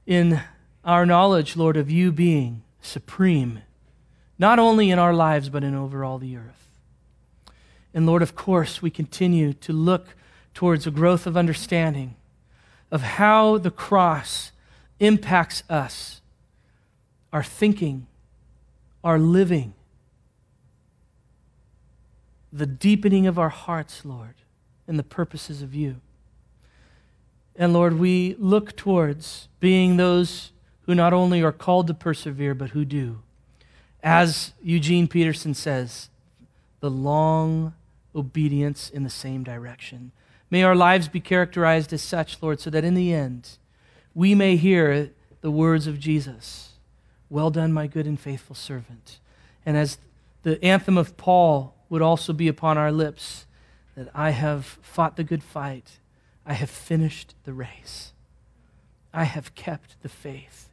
in 0.05 0.41
our 0.87 1.05
knowledge, 1.05 1.57
Lord, 1.57 1.75
of 1.75 1.91
you 1.91 2.13
being 2.13 2.63
supreme, 2.81 3.59
not 4.39 4.57
only 4.57 4.89
in 4.89 4.97
our 4.97 5.13
lives, 5.13 5.49
but 5.49 5.63
in 5.63 5.75
over 5.75 6.05
all 6.05 6.17
the 6.17 6.37
earth. 6.37 6.69
And 7.93 8.05
Lord, 8.05 8.21
of 8.21 8.35
course, 8.35 8.81
we 8.81 8.89
continue 8.89 9.51
to 9.51 9.73
look 9.73 10.15
towards 10.53 10.87
a 10.87 10.91
growth 10.91 11.27
of 11.27 11.35
understanding 11.35 12.15
of 12.89 13.01
how 13.01 13.57
the 13.57 13.69
cross 13.69 14.53
impacts 15.01 15.61
us, 15.69 16.21
our 17.33 17.43
thinking, 17.43 18.07
our 19.03 19.19
living, 19.19 19.73
the 22.53 22.65
deepening 22.65 23.27
of 23.27 23.37
our 23.37 23.49
hearts, 23.49 24.05
Lord, 24.05 24.35
and 24.87 24.97
the 24.97 25.03
purposes 25.03 25.61
of 25.61 25.75
you. 25.75 25.97
And 27.57 27.73
Lord, 27.73 27.99
we 27.99 28.37
look 28.39 28.77
towards 28.77 29.49
being 29.59 29.97
those 29.97 30.51
who 30.87 30.95
not 30.95 31.13
only 31.13 31.43
are 31.43 31.51
called 31.51 31.85
to 31.87 31.93
persevere, 31.93 32.55
but 32.55 32.71
who 32.71 32.83
do. 32.83 33.19
As 34.01 34.53
Eugene 34.63 35.07
Peterson 35.07 35.53
says, 35.53 36.09
the 36.79 36.89
long 36.89 37.73
obedience 38.15 38.89
in 38.89 39.03
the 39.03 39.09
same 39.09 39.43
direction. 39.43 40.11
May 40.49 40.63
our 40.63 40.75
lives 40.75 41.07
be 41.07 41.19
characterized 41.19 41.91
as 41.93 42.01
such, 42.01 42.41
Lord, 42.41 42.59
so 42.59 42.69
that 42.69 42.85
in 42.85 42.93
the 42.93 43.13
end 43.13 43.57
we 44.15 44.33
may 44.33 44.55
hear 44.55 45.11
the 45.41 45.51
words 45.51 45.85
of 45.85 45.99
Jesus 45.99 46.73
Well 47.29 47.49
done, 47.49 47.73
my 47.73 47.87
good 47.87 48.07
and 48.07 48.17
faithful 48.17 48.55
servant. 48.55 49.19
And 49.65 49.75
as 49.75 49.97
the 50.43 50.63
anthem 50.63 50.97
of 50.97 51.17
Paul 51.17 51.75
would 51.89 52.01
also 52.01 52.31
be 52.31 52.47
upon 52.47 52.77
our 52.77 52.91
lips, 52.91 53.45
that 53.97 54.07
I 54.15 54.29
have 54.29 54.65
fought 54.81 55.17
the 55.17 55.25
good 55.25 55.43
fight, 55.43 55.99
I 56.45 56.53
have 56.53 56.69
finished 56.69 57.35
the 57.43 57.51
race, 57.51 58.13
I 59.13 59.25
have 59.25 59.55
kept 59.55 60.01
the 60.01 60.09
faith. 60.09 60.66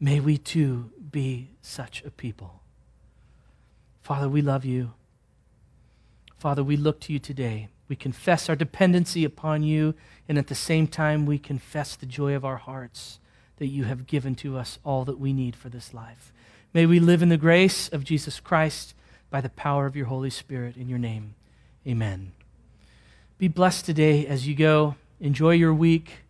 May 0.00 0.18
we 0.18 0.38
too 0.38 0.90
be 1.12 1.50
such 1.60 2.02
a 2.04 2.10
people. 2.10 2.60
Father, 4.02 4.28
we 4.28 4.40
love 4.40 4.64
you. 4.64 4.92
Father, 6.38 6.64
we 6.64 6.76
look 6.76 7.00
to 7.00 7.12
you 7.12 7.18
today. 7.18 7.68
We 7.86 7.96
confess 7.96 8.48
our 8.48 8.56
dependency 8.56 9.24
upon 9.24 9.62
you, 9.62 9.94
and 10.26 10.38
at 10.38 10.46
the 10.46 10.54
same 10.54 10.86
time, 10.86 11.26
we 11.26 11.38
confess 11.38 11.96
the 11.96 12.06
joy 12.06 12.34
of 12.34 12.44
our 12.44 12.56
hearts 12.56 13.18
that 13.58 13.66
you 13.66 13.84
have 13.84 14.06
given 14.06 14.34
to 14.36 14.56
us 14.56 14.78
all 14.84 15.04
that 15.04 15.18
we 15.18 15.34
need 15.34 15.54
for 15.54 15.68
this 15.68 15.92
life. 15.92 16.32
May 16.72 16.86
we 16.86 16.98
live 16.98 17.20
in 17.20 17.28
the 17.28 17.36
grace 17.36 17.88
of 17.88 18.04
Jesus 18.04 18.40
Christ 18.40 18.94
by 19.28 19.40
the 19.40 19.50
power 19.50 19.84
of 19.84 19.96
your 19.96 20.06
Holy 20.06 20.30
Spirit. 20.30 20.76
In 20.76 20.88
your 20.88 20.98
name, 20.98 21.34
amen. 21.86 22.32
Be 23.38 23.48
blessed 23.48 23.84
today 23.84 24.26
as 24.26 24.46
you 24.48 24.54
go. 24.54 24.94
Enjoy 25.20 25.50
your 25.50 25.74
week. 25.74 26.20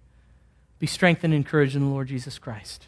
Be 0.81 0.87
strengthened 0.87 1.35
and 1.35 1.45
encouraged 1.45 1.77
in 1.77 1.83
the 1.83 1.89
Lord 1.89 2.09
Jesus 2.09 2.39
Christ. 2.39 2.87